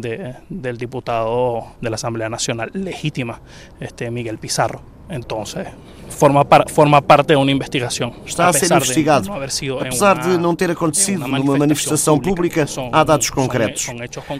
[0.01, 3.41] de, del diputado de la Asamblea Nacional legítima,
[3.79, 4.81] este Miguel Pizarro.
[5.09, 5.67] Entonces,
[6.09, 8.13] forma, par, forma parte de uma investigação.
[8.25, 9.31] Está a ser investigado.
[9.79, 13.87] Apesar de não ter acontecido numa manifestação pública, há dados concretos.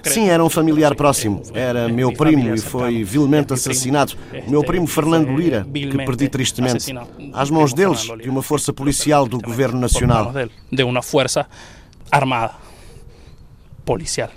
[0.03, 1.41] Sim, era um familiar próximo.
[1.53, 4.13] Era meu primo e foi vilmente assassinado.
[4.47, 6.93] Meu primo Fernando Lira, que perdi tristemente.
[7.33, 10.33] Às mãos deles, de uma força policial do Governo Nacional.
[10.71, 11.47] De uma força
[12.11, 12.55] armada
[13.85, 14.29] policial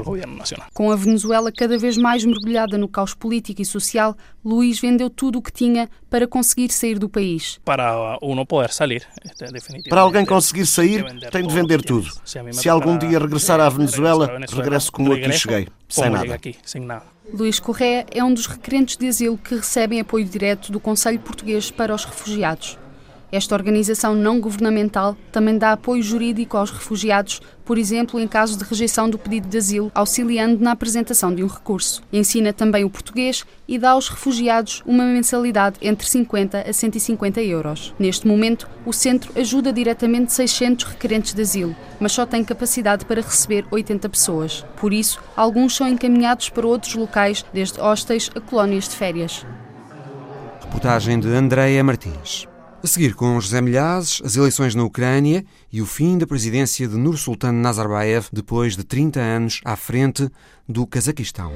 [0.00, 0.68] governo nacional.
[0.72, 5.38] Com a Venezuela cada vez mais mergulhada no caos político e social, Luís vendeu tudo
[5.38, 7.60] o que tinha para conseguir sair do país.
[7.64, 9.06] Para uno poder sair,
[9.88, 12.08] Para alguém conseguir sair, tem de vender tudo.
[12.52, 16.10] Se algum dia regressar à Venezuela, regresso como aqui cheguei, sem
[16.80, 17.12] nada.
[17.32, 21.70] Luís Correa é um dos requerentes de asilo que recebem apoio direto do Conselho Português
[21.70, 22.78] para os Refugiados.
[23.32, 28.64] Esta organização não governamental também dá apoio jurídico aos refugiados, por exemplo, em caso de
[28.64, 32.02] rejeição do pedido de asilo, auxiliando na apresentação de um recurso.
[32.12, 37.94] Ensina também o português e dá aos refugiados uma mensalidade entre 50 a 150 euros.
[37.98, 43.22] Neste momento, o centro ajuda diretamente 600 requerentes de asilo, mas só tem capacidade para
[43.22, 44.62] receber 80 pessoas.
[44.76, 49.46] Por isso, alguns são encaminhados para outros locais, desde hostéis a colónias de férias.
[50.60, 52.51] Reportagem de Andreia Martins.
[52.82, 56.96] A seguir, com José Milhazes, as eleições na Ucrânia e o fim da presidência de
[56.96, 60.28] Nursultan Nazarbayev depois de 30 anos à frente
[60.68, 61.54] do Cazaquistão.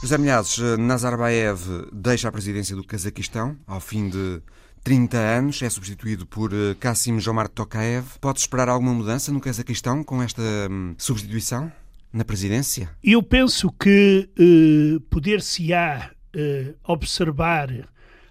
[0.00, 4.40] José Milhazes, Nazarbayev deixa a presidência do Cazaquistão ao fim de
[4.84, 8.06] 30 anos, é substituído por Kassim Jomart Tokayev.
[8.20, 11.72] Pode esperar alguma mudança no Cazaquistão com esta hum, substituição
[12.12, 12.88] na presidência?
[13.02, 17.68] Eu penso que uh, poder-se-á eh, observar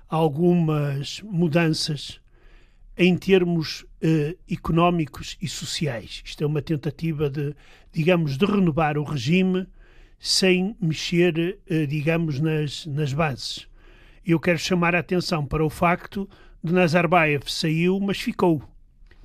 [0.08, 2.22] algumas mudanças
[2.98, 6.22] em termos eh, económicos e sociais.
[6.24, 7.54] Isto é uma tentativa de,
[7.91, 9.67] digamos, de renovar o regime
[10.17, 13.67] sem mexer, eh, digamos, nas, nas bases.
[14.26, 16.30] Eu quero chamar a atenção para o facto
[16.63, 18.63] de Nazarbayev saiu, mas ficou,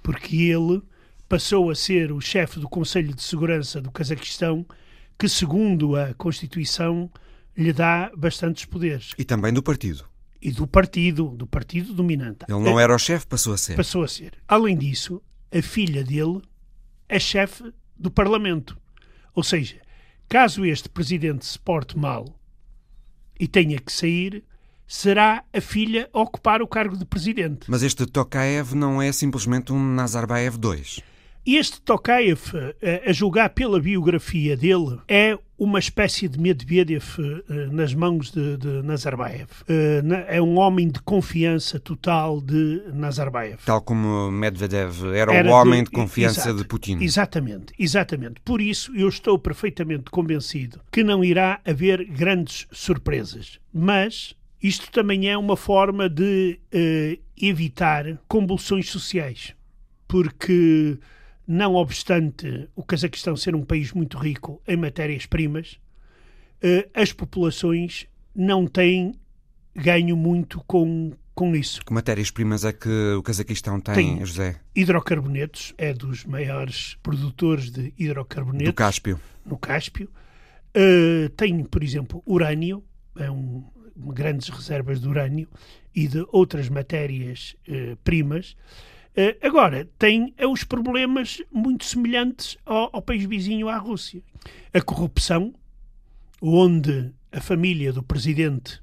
[0.02, 0.82] porque ele
[1.28, 4.66] passou a ser o chefe do Conselho de Segurança do Cazaquistão,
[5.16, 7.08] que, segundo a Constituição,
[7.56, 9.12] lhe dá bastantes poderes.
[9.18, 10.04] E também do partido.
[10.40, 12.44] E do partido, do partido dominante.
[12.48, 13.76] Ele não era o chefe, passou a ser.
[13.76, 14.32] Passou a ser.
[14.48, 16.40] Além disso, a filha dele
[17.08, 18.76] é chefe do Parlamento.
[19.34, 19.76] Ou seja,
[20.28, 22.38] caso este presidente se porte mal
[23.38, 24.44] e tenha que sair,
[24.86, 27.70] será a filha a ocupar o cargo de presidente.
[27.70, 31.02] Mas este Tokayev não é simplesmente um Nazarbayev II.
[31.44, 37.92] Este Tokayev, eh, a julgar pela biografia dele, é uma espécie de Medvedev uh, nas
[37.92, 39.48] mãos de, de Nazarbayev.
[39.62, 43.58] Uh, é um homem de confiança total de Nazarbayev.
[43.64, 46.98] Tal como Medvedev era, era o homem de, de confiança exato, de Putin.
[47.00, 48.40] Exatamente, exatamente.
[48.44, 53.58] Por isso eu estou perfeitamente convencido que não irá haver grandes surpresas.
[53.74, 56.60] Mas isto também é uma forma de
[57.36, 59.54] evitar convulsões sociais.
[60.06, 60.98] Porque
[61.46, 65.78] não obstante o Cazaquistão ser um país muito rico em matérias-primas,
[66.62, 69.14] eh, as populações não têm
[69.74, 71.84] ganho muito com, com isso.
[71.84, 74.60] Que matérias-primas é que o Cazaquistão tem, tem, José?
[74.74, 78.66] Hidrocarbonetos, é dos maiores produtores de hidrocarbonetos.
[78.66, 79.20] Do Cáspio.
[79.44, 80.08] No Cáspio.
[80.74, 82.82] Uh, tem, por exemplo, urânio,
[83.16, 83.64] é um,
[83.96, 85.48] grandes reservas de urânio
[85.94, 88.52] e de outras matérias-primas.
[88.52, 88.91] Uh, Uh,
[89.42, 94.22] agora, tem é, os problemas muito semelhantes ao, ao, país vizinho, à Rússia.
[94.72, 95.54] A corrupção,
[96.40, 98.80] onde a família do presidente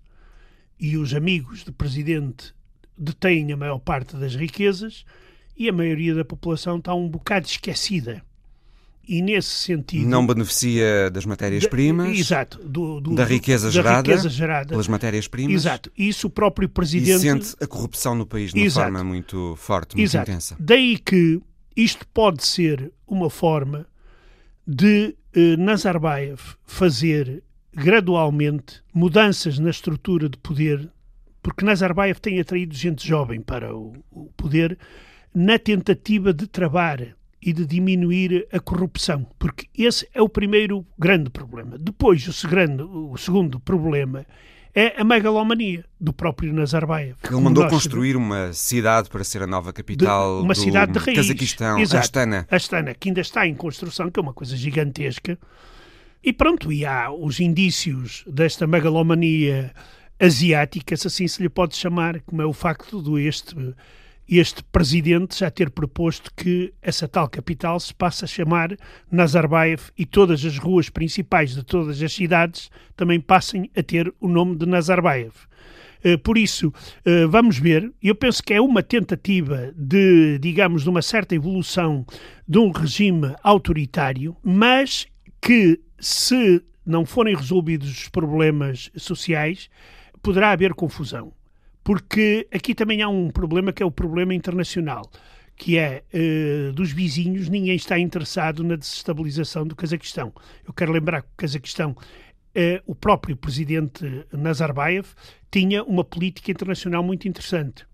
[0.79, 2.53] e os amigos do presidente
[2.97, 5.03] detêm a maior parte das riquezas
[5.57, 8.23] e a maioria da população está um bocado esquecida
[9.09, 10.07] e nesse sentido.
[10.07, 12.15] Não beneficia das matérias-primas.
[12.15, 12.59] Exato.
[12.63, 15.55] Do, do, da, riqueza, da gerada, riqueza gerada pelas matérias-primas.
[15.55, 15.91] Exato.
[15.97, 17.15] Isso o próprio presidente.
[17.15, 18.85] E sente a corrupção no país de uma exato.
[18.85, 20.29] forma muito forte, muito exato.
[20.29, 20.55] intensa.
[20.59, 21.41] Daí que
[21.75, 23.87] isto pode ser uma forma
[24.67, 27.41] de eh, Nazarbayev fazer
[27.73, 30.87] gradualmente mudanças na estrutura de poder,
[31.41, 34.77] porque Nazarbayev tem atraído gente jovem para o, o poder,
[35.33, 41.29] na tentativa de travar e de diminuir a corrupção, porque esse é o primeiro grande
[41.29, 41.77] problema.
[41.77, 44.25] Depois, o segundo, o segundo problema
[44.73, 47.17] é a megalomania do próprio Nazarbayev.
[47.23, 48.37] Ele mandou construir sabemos.
[48.37, 51.17] uma cidade para ser a nova capital de, uma do cidade de raiz.
[51.17, 52.47] Cazaquistão, Exato, Astana.
[52.51, 55.37] Astana, que ainda está em construção, que é uma coisa gigantesca.
[56.23, 59.73] E pronto, e há os indícios desta megalomania
[60.19, 63.55] asiática, se assim se lhe pode chamar, como é o facto de este
[64.37, 68.77] este presidente já ter proposto que essa tal capital se passe a chamar
[69.11, 74.27] Nazarbayev e todas as ruas principais de todas as cidades também passem a ter o
[74.27, 75.33] nome de Nazarbayev.
[76.03, 76.71] Eh, por isso,
[77.03, 77.91] eh, vamos ver.
[78.01, 82.05] Eu penso que é uma tentativa de, digamos, de uma certa evolução
[82.47, 85.07] de um regime autoritário, mas
[85.41, 89.69] que, se não forem resolvidos os problemas sociais,
[90.21, 91.33] poderá haver confusão
[91.89, 95.09] porque aqui também há um problema que é o problema internacional,
[95.55, 100.31] que é uh, dos vizinhos, ninguém está interessado na desestabilização do Cazaquistão.
[100.67, 105.07] Eu quero lembrar que o Cazaquistão, uh, o próprio presidente Nazarbayev,
[105.49, 107.87] tinha uma política internacional muito interessante,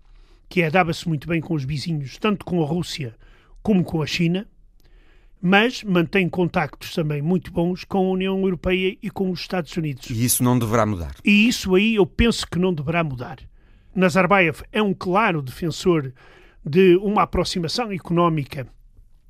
[0.46, 3.16] que é dava-se muito bem com os vizinhos, tanto com a Rússia
[3.62, 4.46] como com a China,
[5.40, 10.10] mas mantém contactos também muito bons com a União Europeia e com os Estados Unidos.
[10.10, 11.14] E isso não deverá mudar.
[11.24, 13.38] E isso aí eu penso que não deverá mudar.
[13.96, 16.12] Nazarbayev é um claro defensor
[16.62, 18.68] de uma aproximação económica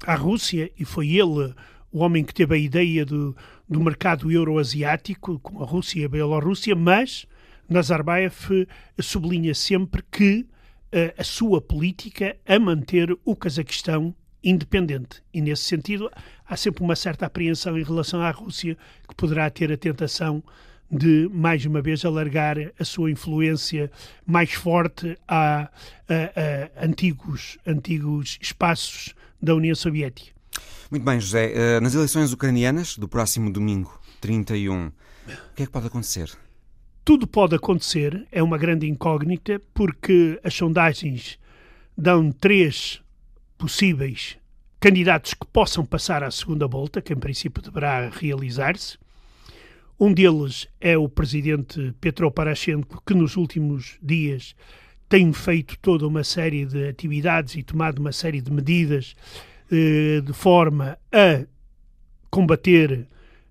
[0.04, 1.54] à Rússia e foi ele
[1.92, 3.34] o homem que teve a ideia do,
[3.68, 7.26] do mercado euroasiático com a Rússia e a Bielorrússia, mas
[7.68, 8.66] Nazarbayev
[9.00, 15.22] sublinha sempre que uh, a sua política é manter o Cazaquistão independente.
[15.32, 16.10] E, nesse sentido,
[16.44, 18.76] há sempre uma certa apreensão em relação à Rússia,
[19.08, 20.42] que poderá ter a tentação
[20.90, 23.90] de, mais uma vez, alargar a sua influência
[24.24, 25.70] mais forte a,
[26.08, 30.32] a, a antigos, antigos espaços da União Soviética.
[30.90, 31.52] Muito bem, José.
[31.54, 34.92] Eh, nas eleições ucranianas do próximo domingo, 31, o
[35.54, 36.30] que é que pode acontecer?
[37.04, 41.38] Tudo pode acontecer, é uma grande incógnita, porque as sondagens
[41.96, 43.00] dão três
[43.56, 44.36] possíveis
[44.78, 48.98] candidatos que possam passar à segunda volta, que em princípio deverá realizar-se.
[49.98, 54.54] Um deles é o presidente Petro Poroshenko, que nos últimos dias
[55.08, 59.14] tem feito toda uma série de atividades e tomado uma série de medidas
[59.70, 61.46] eh, de forma a
[62.30, 63.06] combater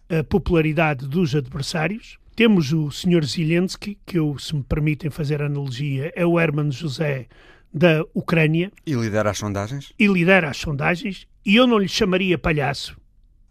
[0.08, 2.20] a popularidade dos adversários.
[2.36, 3.26] Temos o Sr.
[3.26, 7.28] Zelensky, que eu, se me permitem fazer analogia, é o Herman José
[7.74, 8.72] da Ucrânia.
[8.86, 9.94] E lidera as sondagens?
[9.98, 11.26] E lidera as sondagens.
[11.46, 12.96] E eu não lhe chamaria palhaço,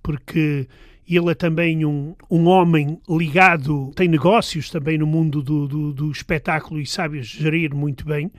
[0.02, 0.68] porque
[1.08, 6.10] ele é também um, um homem ligado, tem negócios também no mundo do, do, do
[6.10, 8.30] espetáculo e sabe gerir muito bem.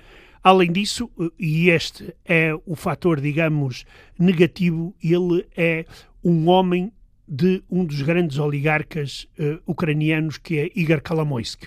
[0.43, 3.83] Além disso, e este é o fator, digamos,
[4.17, 5.85] negativo, ele é
[6.23, 6.91] um homem
[7.27, 11.63] de um dos grandes oligarcas uh, ucranianos, que é Igor Kalamoysk.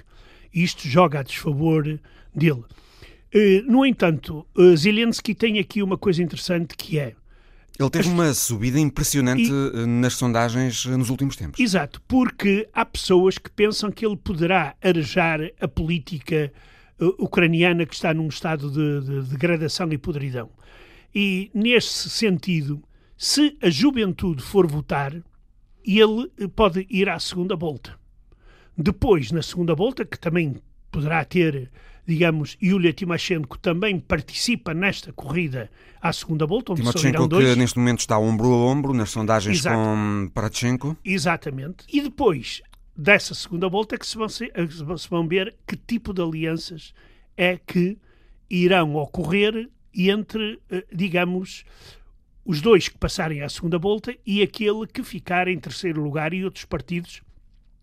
[0.55, 1.99] Isto joga a desfavor
[2.35, 2.63] dele.
[3.35, 7.15] Uh, no entanto, uh, Zelensky tem aqui uma coisa interessante que é
[7.79, 9.87] Ele teve uma subida impressionante e...
[9.87, 11.61] nas sondagens nos últimos tempos.
[11.61, 16.53] Exato, porque há pessoas que pensam que ele poderá arejar a política
[17.19, 20.51] ucraniana que está num estado de, de degradação e podridão.
[21.15, 22.83] E, nesse sentido,
[23.17, 25.15] se a juventude for votar,
[25.85, 27.99] ele pode ir à segunda volta.
[28.77, 30.57] Depois, na segunda volta, que também
[30.91, 31.71] poderá ter,
[32.09, 36.73] digamos, Yulia Timoshenko também participa nesta corrida à segunda volta.
[36.73, 39.77] Onde Timoshenko que neste momento está ombro a ombro nas sondagens Exato.
[39.77, 40.97] com Parachenko.
[41.05, 41.85] Exatamente.
[41.93, 42.63] E depois
[42.97, 46.95] dessa segunda volta é que se vão, se vão ver que tipo de alianças
[47.37, 47.99] é que
[48.49, 51.63] irão ocorrer entre, eh, digamos,
[52.43, 56.43] os dois que passarem à segunda volta e aquele que ficar em terceiro lugar e
[56.43, 57.21] outros partidos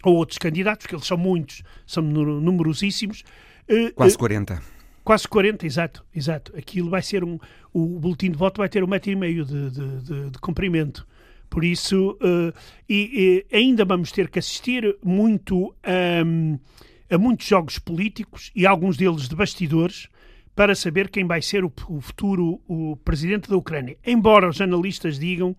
[0.03, 3.23] ou outros candidatos, porque eles são muitos, são numerosíssimos.
[3.67, 4.53] Eh, quase 40.
[4.53, 4.59] Eh,
[5.03, 6.53] quase 40, exato, exato.
[6.57, 7.39] Aquilo vai ser um.
[7.73, 11.07] O boletim de voto vai ter um metro e meio de, de, de, de comprimento.
[11.49, 12.53] Por isso, uh,
[12.89, 15.73] e, e, ainda vamos ter que assistir muito
[16.25, 16.59] um,
[17.09, 20.09] a muitos jogos políticos e alguns deles de bastidores
[20.55, 23.97] para saber quem vai ser o, o futuro o presidente da Ucrânia.
[24.05, 25.55] Embora os analistas digam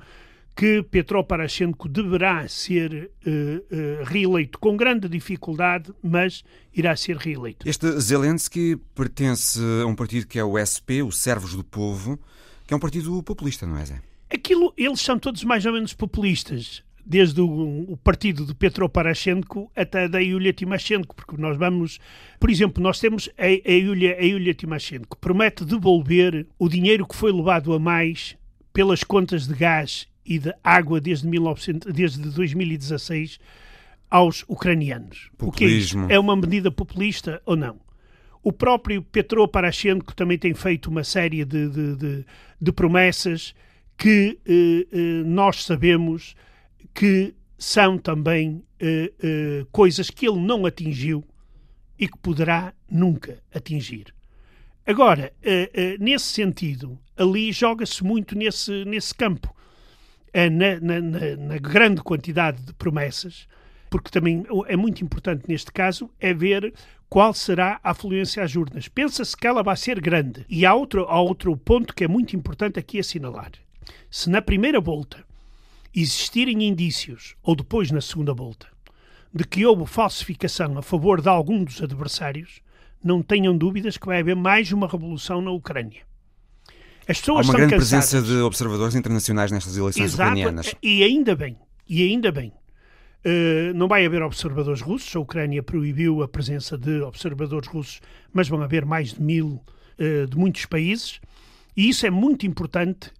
[0.56, 6.42] que Petro Poroshenko deverá ser uh, uh, reeleito com grande dificuldade, mas
[6.74, 7.68] irá ser reeleito.
[7.68, 12.18] Este Zelensky pertence a um partido que é o SP, o Servos do Povo,
[12.66, 14.00] que é um partido populista, não é, Zé?
[14.32, 19.70] Aquilo, eles são todos mais ou menos populistas, desde o, o partido de Petro Poroshenko
[19.76, 21.98] até da Yulia Timoshenko, porque nós vamos,
[22.40, 27.14] por exemplo, nós temos a, a, Yulia, a Yulia Timoshenko, promete devolver o dinheiro que
[27.14, 28.38] foi levado a mais
[28.72, 33.38] pelas contas de gás e de água desde, 1900, desde 2016
[34.10, 35.30] aos ucranianos.
[35.38, 36.04] Populismo.
[36.04, 37.78] O que é, é uma medida populista ou não?
[38.42, 42.26] O próprio Petro Poroshenko também tem feito uma série de, de, de,
[42.60, 43.54] de promessas
[43.96, 46.36] que eh, eh, nós sabemos
[46.94, 51.24] que são também eh, eh, coisas que ele não atingiu
[51.98, 54.14] e que poderá nunca atingir.
[54.86, 59.55] Agora, eh, eh, nesse sentido, ali joga-se muito nesse, nesse campo.
[60.36, 63.48] Na, na, na, na, grande quantidade de promessas,
[63.88, 66.74] porque também é muito importante neste caso, é ver
[67.08, 68.86] qual será a afluência às urnas.
[68.86, 70.44] Pensa-se que ela vai ser grande.
[70.48, 73.50] E há outro, há outro ponto que é muito importante aqui assinalar.
[74.10, 75.24] Se na primeira volta
[75.94, 78.66] existirem indícios, ou depois na segunda volta,
[79.32, 82.60] de que houve falsificação a favor de algum dos adversários,
[83.02, 86.02] não tenham dúvidas que vai haver mais uma revolução na Ucrânia.
[87.08, 88.10] As pessoas Há uma grande cansadas.
[88.10, 90.74] presença de observadores internacionais nestas eleições Exato, ucranianas.
[90.82, 91.56] E ainda bem,
[91.88, 92.52] e ainda bem.
[93.24, 98.00] Uh, não vai haver observadores russos, a Ucrânia proibiu a presença de observadores russos,
[98.32, 99.60] mas vão haver mais de mil
[99.98, 101.20] uh, de muitos países,
[101.76, 103.10] e isso é muito importante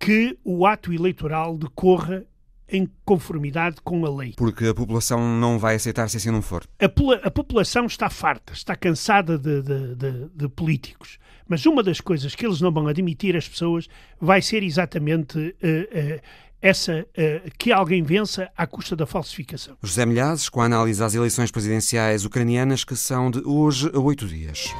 [0.00, 2.24] que o ato eleitoral decorra
[2.72, 4.32] em conformidade com a lei.
[4.36, 6.64] Porque a população não vai aceitar se assim não for.
[6.80, 6.86] A,
[7.26, 11.18] a população está farta, está cansada de, de, de, de, políticos.
[11.46, 15.44] Mas uma das coisas que eles não vão admitir às pessoas vai ser exatamente uh,
[15.44, 16.20] uh,
[16.62, 19.76] essa uh, que alguém vença à custa da falsificação.
[19.82, 24.26] José Milhazes, com a análise às eleições presidenciais ucranianas que são de hoje a oito
[24.26, 24.72] dias.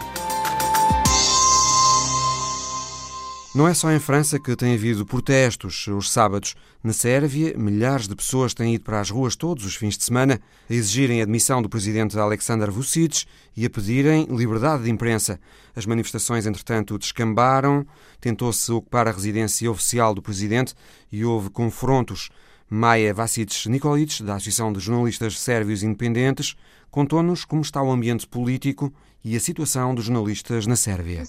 [3.55, 6.55] Não é só em França que tem havido protestos os sábados.
[6.83, 10.41] Na Sérvia, milhares de pessoas têm ido para as ruas todos os fins de semana
[10.71, 15.39] a exigirem a admissão do presidente Alexander Vucic e a pedirem liberdade de imprensa.
[15.77, 17.87] As manifestações, entretanto, descambaram,
[18.23, 20.75] tentou-se ocupar a residência oficial do presidente
[21.13, 22.31] e houve confrontos.
[22.71, 26.57] Maia Vasic Nikolic, da Associação de Jornalistas Sérvios Independentes,
[26.91, 28.91] contou-nos como está o ambiente político
[29.25, 31.23] e a situação dos jornalistas na Sérvia.
[31.23, 31.25] A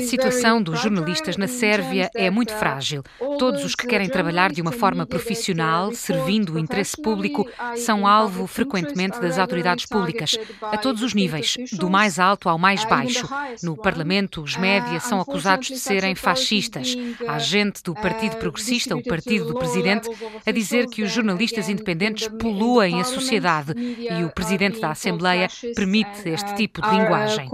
[0.00, 3.02] situação dos jornalistas na Sérvia é muito uh, frágil.
[3.38, 7.44] Todos os que querem trabalhar de uma forma profissional, servindo o interesse público,
[7.76, 12.84] são alvo frequentemente das autoridades públicas, a todos os níveis, do mais alto ao mais
[12.84, 13.28] uh, baixo.
[13.62, 16.96] No Parlamento, os médias são acusados de serem fascistas.
[17.26, 20.08] Há gente do Partido Progressista, o partido do presidente,
[20.44, 25.48] a dizer que os jornalistas independentes poluem a sociedade e o presidente da Assembleia Assembleia
[25.74, 27.48] permite este tipo de linguagem.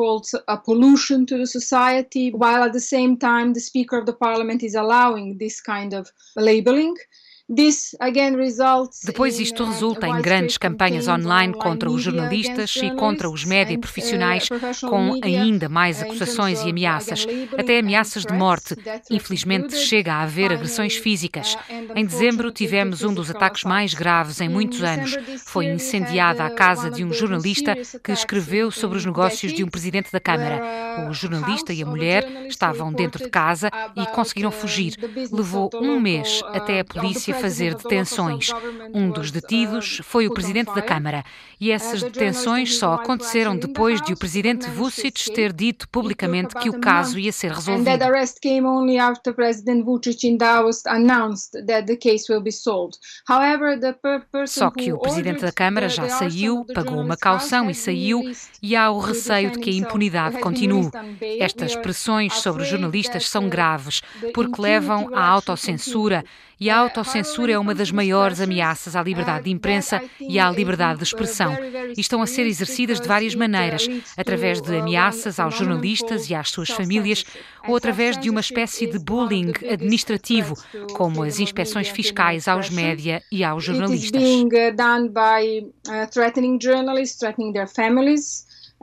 [0.46, 4.62] a pollution to the society, while at the same time the Speaker of the Parliament
[4.62, 6.94] is allowing this kind of labeling.
[9.04, 14.48] Depois, isto resulta em grandes campanhas online contra os jornalistas e contra os média profissionais,
[14.80, 17.26] com ainda mais acusações e ameaças,
[17.58, 18.74] até ameaças de morte.
[19.10, 21.56] Infelizmente, chega a haver agressões físicas.
[21.94, 25.14] Em dezembro, tivemos um dos ataques mais graves em muitos anos.
[25.44, 30.10] Foi incendiada a casa de um jornalista que escreveu sobre os negócios de um presidente
[30.10, 31.06] da Câmara.
[31.10, 34.94] O jornalista e a mulher estavam dentro de casa e conseguiram fugir.
[35.30, 38.50] Levou um mês até a polícia fazer detenções.
[38.94, 41.24] Um dos detidos foi o presidente da Câmara.
[41.62, 46.80] E essas detenções só aconteceram depois de o presidente Vucic ter dito publicamente que o
[46.80, 47.88] caso ia ser resolvido.
[54.44, 58.20] Só que o presidente da Câmara já saiu, pagou uma caução e saiu,
[58.60, 60.90] e há o receio de que a impunidade continue.
[61.38, 64.02] Estas pressões sobre os jornalistas são graves,
[64.34, 66.24] porque levam à autocensura,
[66.58, 70.98] e a autocensura é uma das maiores ameaças à liberdade de imprensa e à liberdade
[70.98, 71.51] de expressão.
[71.96, 76.50] E estão a ser exercidas de várias maneiras, através de ameaças aos jornalistas e às
[76.50, 77.24] suas famílias,
[77.66, 80.54] ou através de uma espécie de bullying administrativo,
[80.94, 84.22] como as inspeções fiscais aos média e aos jornalistas.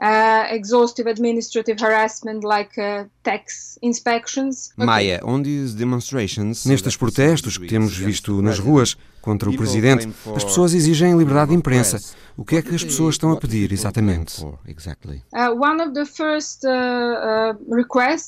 [0.02, 4.72] Uh, exhaustive administrative harassment like uh, tax inspections.
[4.74, 10.44] Maia, on these demonstrations, nestes protestos que temos visto nas ruas contra o presidente, as
[10.44, 11.98] pessoas exigem liberdade de imprensa.
[12.36, 14.42] O que é que as pessoas estão a pedir exatamente?
[14.42, 14.56] Uh,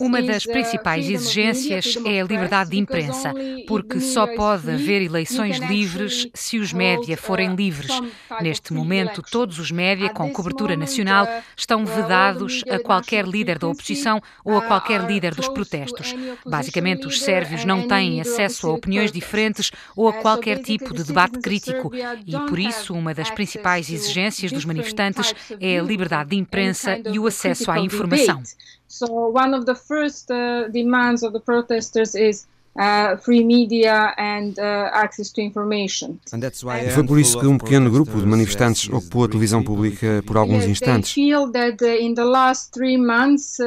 [0.01, 3.33] Uma das principais exigências é a liberdade de imprensa,
[3.67, 7.99] porque só pode haver eleições livres se os média forem livres.
[8.43, 11.27] Neste momento, todos os média com cobertura nacional
[11.57, 16.15] estão vedados a qualquer líder da oposição ou a qualquer líder dos protestos.
[16.45, 21.39] Basicamente, os sérvios não têm acesso a opiniões diferentes ou a qualquer tipo de debate
[21.39, 21.91] crítico
[22.27, 27.19] e, por isso, uma das principais exigências dos manifestantes é a liberdade de imprensa e
[27.19, 28.43] o acesso à informação.
[28.89, 34.55] So one of the first uh, demands of the protesters is Uh, free media and
[34.59, 36.17] uh, access to information.
[36.33, 40.39] E foi por isso que um pequeno grupo de manifestantes ocupou a televisão pública por
[40.39, 41.15] alguns instantes.
[41.15, 41.51] Uh,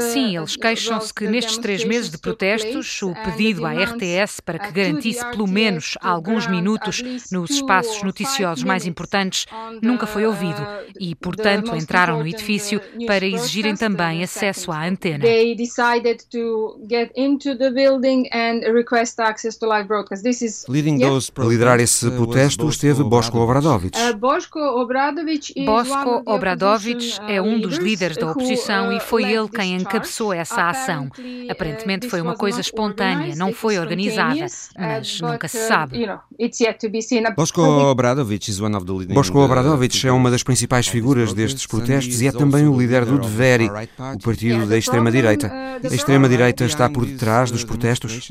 [0.02, 4.72] Sim, eles queixam-se que nestes três meses de protestos, o pedido à RTS para que
[4.72, 9.46] garantisse pelo menos alguns minutos nos espaços noticiosos mais importantes
[9.84, 10.66] nunca foi ouvido
[11.00, 15.30] e, portanto, entraram no edifício para exigirem também acesso à antena to.
[21.46, 23.98] Liderar esse protesto esteve Bosko Obradovic.
[23.98, 30.70] Uh, Bosko Obradovic, é um dos líderes da oposição e foi ele quem encabeçou essa
[30.70, 31.10] ação.
[31.18, 34.46] Uh, Aparentemente foi uma coisa espontânea, não foi organizada,
[34.78, 36.08] mas uh, nunca se sabe.
[37.36, 38.52] Bosko Obradovic
[39.14, 43.20] Bosko Obradovic é uma das principais figuras destes protestos e é também o líder do
[43.20, 45.52] Deveri, o partido da extrema-direita.
[45.84, 48.30] A extrema-direita está por detrás dos protestos?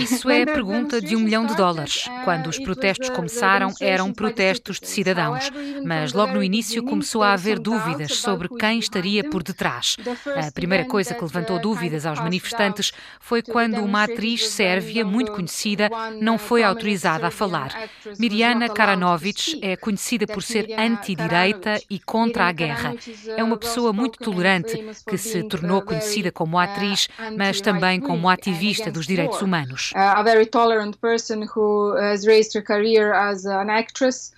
[0.00, 2.08] Isso é a pergunta de um milhão de dólares.
[2.24, 5.50] Quando os protestos começaram, eram protestos de cidadãos,
[5.84, 9.96] mas logo no início começou a haver dúvidas sobre quem estaria por detrás.
[10.34, 15.90] A primeira coisa que levantou dúvidas aos manifestantes foi quando uma atriz sérvia muito conhecida
[16.20, 17.70] não foi autorizada a falar.
[18.18, 22.94] Mirjana Karanovic é conhecida por ser anti-direita e contra a guerra.
[23.36, 28.28] É uma pessoa muito tolerante que se tornou conhecida como atriz, mas também também como
[28.28, 29.92] ativista dos direitos humanos.
[29.94, 34.32] A very tolerant person who has raised her career as an actress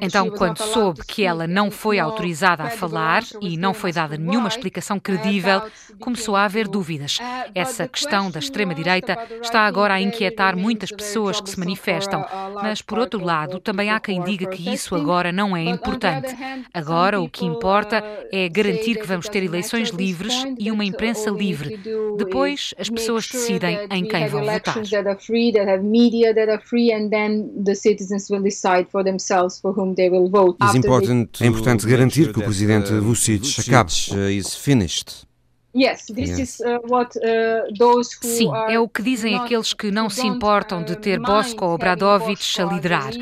[0.00, 4.48] então, quando soube que ela não foi autorizada a falar e não foi dada nenhuma
[4.48, 5.62] explicação credível,
[6.00, 7.18] começou a haver dúvidas.
[7.18, 12.80] Uh, Essa questão da extrema-direita está agora a inquietar muitas pessoas que se manifestam, mas,
[12.80, 16.34] por outro lado, também há quem diga que isso agora não é importante.
[16.72, 21.30] Agora, o que importa uh, é garantir que vamos ter eleições livres e uma imprensa
[21.30, 21.78] livre.
[22.16, 24.78] Depois, as pessoas decidem em quem vão votar
[26.54, 30.56] are free and then the citizens will decide for themselves for whom they will vote.
[31.40, 33.90] É importante garantir que o presidente uh, Vucic acabe.
[34.12, 35.26] Uh, is finished.
[35.74, 35.80] Uh,
[38.22, 42.64] Sim, é o que dizem aqueles que não se importam de ter Bosko Obradovic a
[42.64, 43.12] liderar.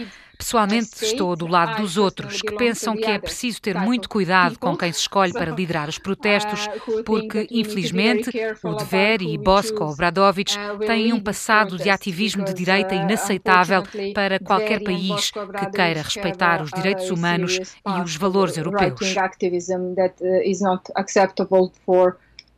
[0.42, 4.76] Pessoalmente, estou do lado dos outros, que pensam que é preciso ter muito cuidado com
[4.76, 6.68] quem se escolhe para liderar os protestos,
[7.06, 8.28] porque, infelizmente,
[8.64, 14.82] o Dever e Bosko Obradovic têm um passado de ativismo de direita inaceitável para qualquer
[14.82, 19.14] país que queira respeitar os direitos humanos e os valores europeus.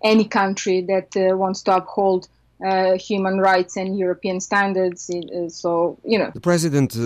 [0.05, 2.28] any country that uh, wants to uphold
[2.61, 5.09] Uh, human rights and European standards.
[5.50, 6.30] So, you know.
[6.34, 6.98] O presidente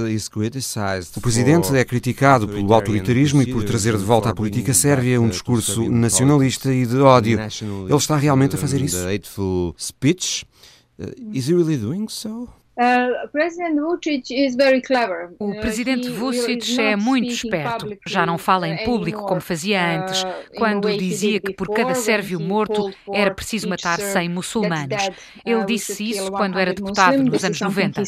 [1.75, 6.73] é criticado pelo autoritarismo e por trazer de volta à política sérvia um discurso nacionalista
[6.73, 7.41] e de ódio.
[7.41, 8.99] Ele está realmente a fazer isso?
[9.79, 10.45] Speech?
[10.99, 12.49] Uh, is he really doing so?
[12.79, 13.27] Uh,
[15.41, 17.99] o presidente Vucic é muito esperto.
[18.07, 20.25] Já não fala em público como fazia antes,
[20.57, 25.09] quando dizia que por cada sérvio morto era preciso matar 100 muçulmanos.
[25.45, 28.03] Ele disse isso quando era deputado nos anos 90.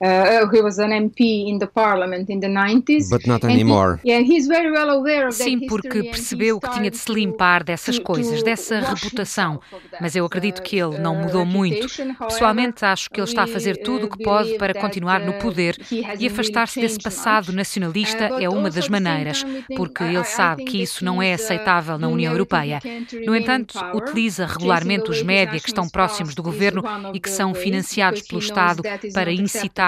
[0.00, 3.10] Uh, he was an MP in the parliament in the 90s.
[3.10, 3.98] But not anymore.
[4.04, 7.64] He, yeah, he's very well aware of Sim, porque percebeu que tinha de se limpar
[7.64, 9.60] dessas coisas, dessa reputação.
[10.00, 11.88] Mas eu acredito que ele não mudou muito.
[12.28, 15.38] Pessoalmente, acho que ele está a fazer tudo o que pode para continuar no uh,
[15.40, 19.44] poder e afastar-se desse passado nacionalista uh, é uma das maneiras,
[19.76, 22.78] porque ele sabe que isso não é aceitável na União Europeia.
[23.26, 28.22] No entanto, utiliza regularmente os média que estão próximos do governo e que são financiados
[28.22, 28.82] pelo Estado
[29.12, 29.87] para incitar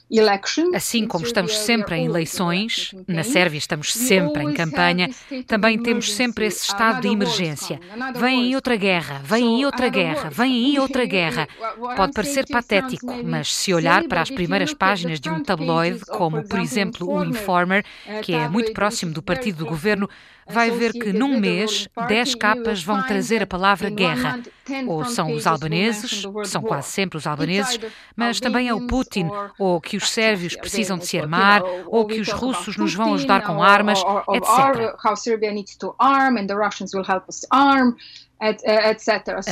[0.75, 5.09] Assim como estamos sempre em eleições, na Sérvia estamos sempre em campanha,
[5.47, 7.79] também temos sempre esse estado de emergência.
[8.15, 11.47] Vem aí outra guerra, vem aí outra guerra, vem aí outra guerra.
[11.95, 16.59] Pode parecer patético, mas se olhar para as primeiras páginas de um tabloide, como por
[16.59, 17.85] exemplo o Informer,
[18.21, 20.09] que é muito próximo do partido do governo,
[20.51, 24.39] vai ver que num mês 10 capas vão trazer a palavra guerra.
[24.87, 27.79] Ou são os albaneses, são quase sempre os albaneses,
[28.15, 29.27] mas também é o Putin,
[29.57, 33.43] ou que os sérvios precisam de se armar, ou que os russos nos vão ajudar
[33.43, 33.99] com armas,
[34.33, 34.95] etc.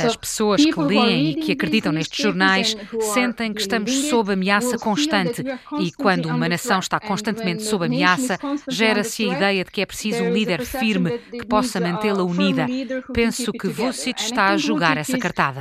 [0.04, 2.76] As pessoas que leem e que acreditam nestes jornais
[3.14, 5.44] sentem que estamos sob ameaça constante
[5.78, 8.36] e quando uma nação está constantemente sob ameaça,
[8.68, 12.66] gera-se a ideia de que é preciso um líder firme que possa mantê-la unida.
[13.12, 15.60] Penso que Vucic está a jogar essa cartada.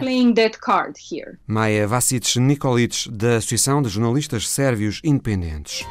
[1.45, 5.85] Maia Vasic Nikolic, da Associação de Jornalistas Sérvios Independentes.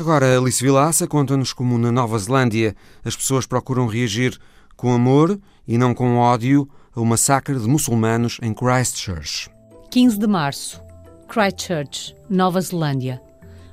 [0.00, 2.74] Agora, Alice Vilaça conta-nos como na Nova Zelândia
[3.04, 4.34] as pessoas procuram reagir
[4.74, 5.38] com amor
[5.68, 9.50] e não com ódio ao massacre de muçulmanos em Christchurch.
[9.90, 10.80] 15 de março,
[11.28, 13.20] Christchurch, Nova Zelândia.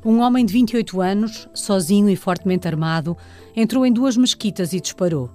[0.04, 3.16] Um homem de 28 anos, sozinho e fortemente armado,
[3.56, 5.30] entrou em duas mesquitas e disparou.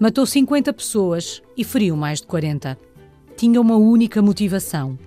[0.00, 2.76] Matou 50 pessoas e feriu mais de 40.
[3.36, 4.98] Tinha uma única motivação: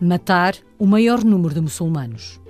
[0.00, 2.40] matar o maior número de muçulmanos.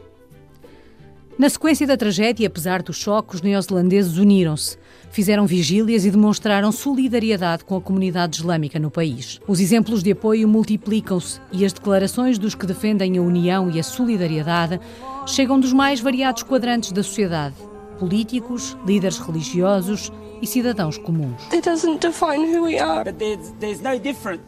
[1.39, 4.79] Na sequência da tragédia, apesar do choque, os neozelandeses uniram-se,
[5.11, 9.39] fizeram vigílias e demonstraram solidariedade com a comunidade islâmica no país.
[9.47, 13.83] Os exemplos de apoio multiplicam-se e as declarações dos que defendem a união e a
[13.83, 14.81] solidariedade
[15.27, 17.55] chegam dos mais variados quadrantes da sociedade:
[17.99, 20.11] políticos, líderes religiosos
[20.41, 21.43] e cidadãos comuns.
[21.53, 23.05] It doesn't define who we are.
[23.05, 24.41] But there's, there's no difference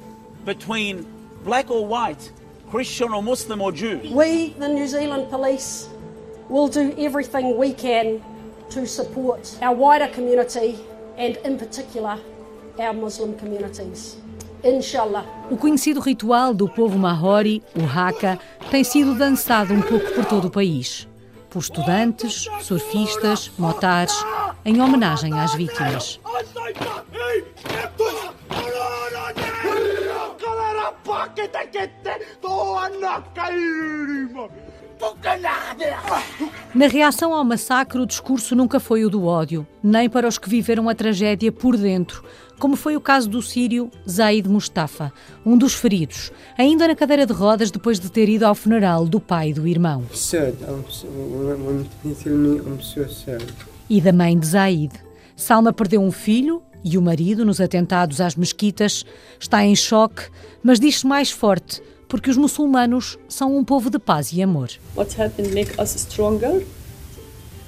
[0.46, 1.04] between
[1.44, 2.32] black or white,
[2.70, 4.00] Christian or Muslim or Jew.
[4.10, 5.86] We, the New Zealand police,
[6.48, 8.22] We'll do everything we can
[8.70, 10.78] to support our wider community
[11.18, 12.18] and, in particular,
[12.78, 14.16] our Muslim communities.
[14.64, 15.24] Inshallah.
[15.50, 18.38] O conhecido ritual do povo Mahori, o Haka,
[18.70, 21.06] tem sido dançado um pouco por todo o país.
[21.50, 24.14] Por estudantes, surfistas, motares,
[24.64, 26.18] em homenagem às vítimas.
[36.74, 40.48] Na reação ao massacre, o discurso nunca foi o do ódio, nem para os que
[40.48, 42.24] viveram a tragédia por dentro,
[42.58, 45.12] como foi o caso do sírio Zaid Mustafa,
[45.46, 49.20] um dos feridos, ainda na cadeira de rodas depois de ter ido ao funeral do
[49.20, 50.04] pai e do irmão.
[53.88, 54.92] E da mãe de Zaid.
[55.36, 59.04] Salma perdeu um filho e o marido nos atentados às mesquitas,
[59.38, 60.28] está em choque,
[60.62, 64.70] mas diz-se mais forte porque os muçulmanos são um povo de paz e amor.
[64.96, 66.66] What happened make us stronger?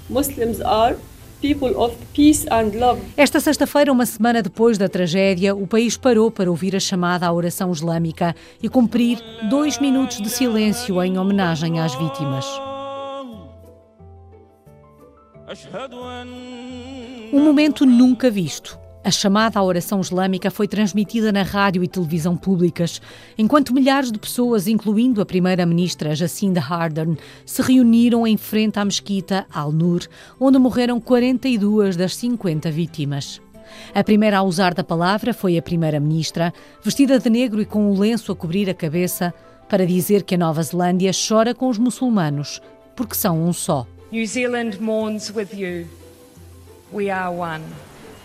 [0.09, 0.97] Muslims are
[1.41, 3.01] people of peace and love.
[3.17, 7.33] Esta sexta-feira, uma semana depois da tragédia, o país parou para ouvir a chamada à
[7.33, 12.47] oração islâmica e cumprir dois minutos de silêncio em homenagem às vítimas.
[17.33, 18.80] Um momento nunca visto.
[19.03, 23.01] A chamada à oração islâmica foi transmitida na rádio e televisão públicas,
[23.39, 29.47] enquanto milhares de pessoas, incluindo a primeira-ministra Jacinda Ardern, se reuniram em frente à mesquita
[29.51, 30.03] Al-Nur,
[30.39, 33.41] onde morreram 42 das 50 vítimas.
[33.95, 36.53] A primeira a usar da palavra foi a primeira-ministra,
[36.85, 39.33] vestida de negro e com um lenço a cobrir a cabeça,
[39.67, 42.61] para dizer que a Nova Zelândia chora com os muçulmanos,
[42.95, 43.87] porque são um só.
[44.13, 45.87] New Zealand mourns with you.
[46.93, 47.63] We are one.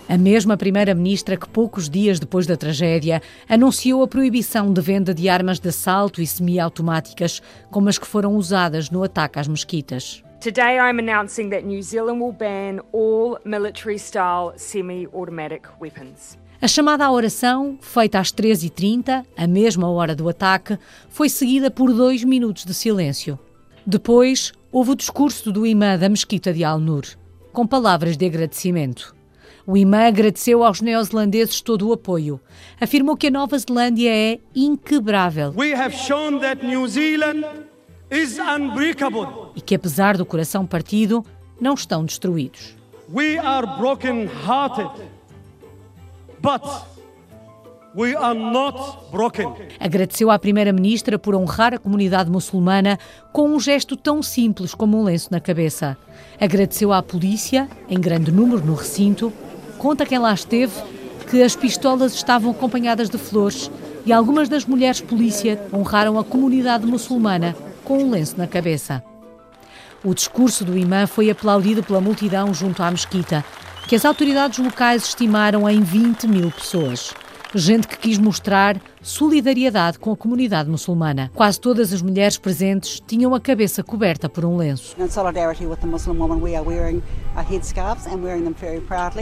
[0.08, 5.28] A mesma primeira-ministra que poucos dias depois da tragédia anunciou a proibição de venda de
[5.28, 7.42] armas de assalto e semiautomáticas
[7.72, 10.24] como as que foram usadas no ataque às mesquitas.
[10.40, 16.38] Today I'm announcing that New Zealand will ban all military-style semi-automatic weapons.
[16.62, 20.78] A chamada à oração, feita às 13h30, a mesma hora do ataque,
[21.10, 23.40] foi seguida por dois minutos de silêncio.
[23.86, 27.06] Depois, houve o discurso do imã da Mesquita de Al-Nur,
[27.52, 29.15] com palavras de agradecimento.
[29.68, 32.40] O imã agradeceu aos neozelandeses todo o apoio.
[32.80, 35.54] Afirmou que a Nova Zelândia é inquebrável.
[35.58, 37.46] We have shown that New Zealand
[38.12, 39.28] is unbreakable.
[39.56, 41.26] E que apesar do coração partido,
[41.60, 42.76] não estão destruídos.
[43.12, 44.92] We are broken hearted.
[46.40, 46.62] But
[47.98, 48.78] We are not
[49.10, 49.54] broken.
[49.80, 53.00] Agradeceu à Primeira-Ministra por honrar a comunidade muçulmana
[53.32, 55.98] com um gesto tão simples como um lenço na cabeça.
[56.38, 59.32] Agradeceu à polícia, em grande número no recinto,
[59.78, 60.74] Conta quem lá esteve
[61.30, 63.70] que as pistolas estavam acompanhadas de flores
[64.06, 69.04] e algumas das mulheres polícia honraram a comunidade muçulmana com um lenço na cabeça.
[70.04, 73.44] O discurso do imã foi aplaudido pela multidão junto à mesquita,
[73.88, 77.14] que as autoridades locais estimaram em 20 mil pessoas
[77.56, 81.32] gente que quis mostrar solidariedade com a comunidade muçulmana.
[81.34, 84.96] Quase todas as mulheres presentes tinham a cabeça coberta por um lenço.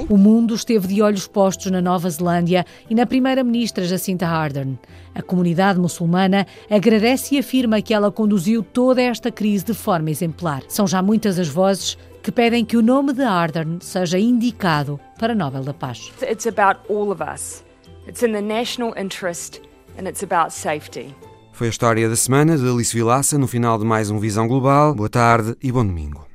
[0.10, 4.80] O mundo esteve de olhos postos na Nova Zelândia e na primeira-ministra Jacinta Ardern.
[5.14, 10.64] A comunidade muçulmana agradece e afirma que ela conduziu toda esta crise de forma exemplar.
[10.68, 15.36] São já muitas as vozes que pedem que o nome de Ardern seja indicado para
[15.36, 16.12] Nobel da Paz.
[16.22, 17.64] It's about all of us.
[18.06, 19.62] It's in the national interest
[19.97, 21.16] and it's about safety.
[21.54, 24.93] Foi a história da semana de Alice Vilaça no final de mais um Visão Global.
[24.93, 26.33] Boa tarde e bom domingo.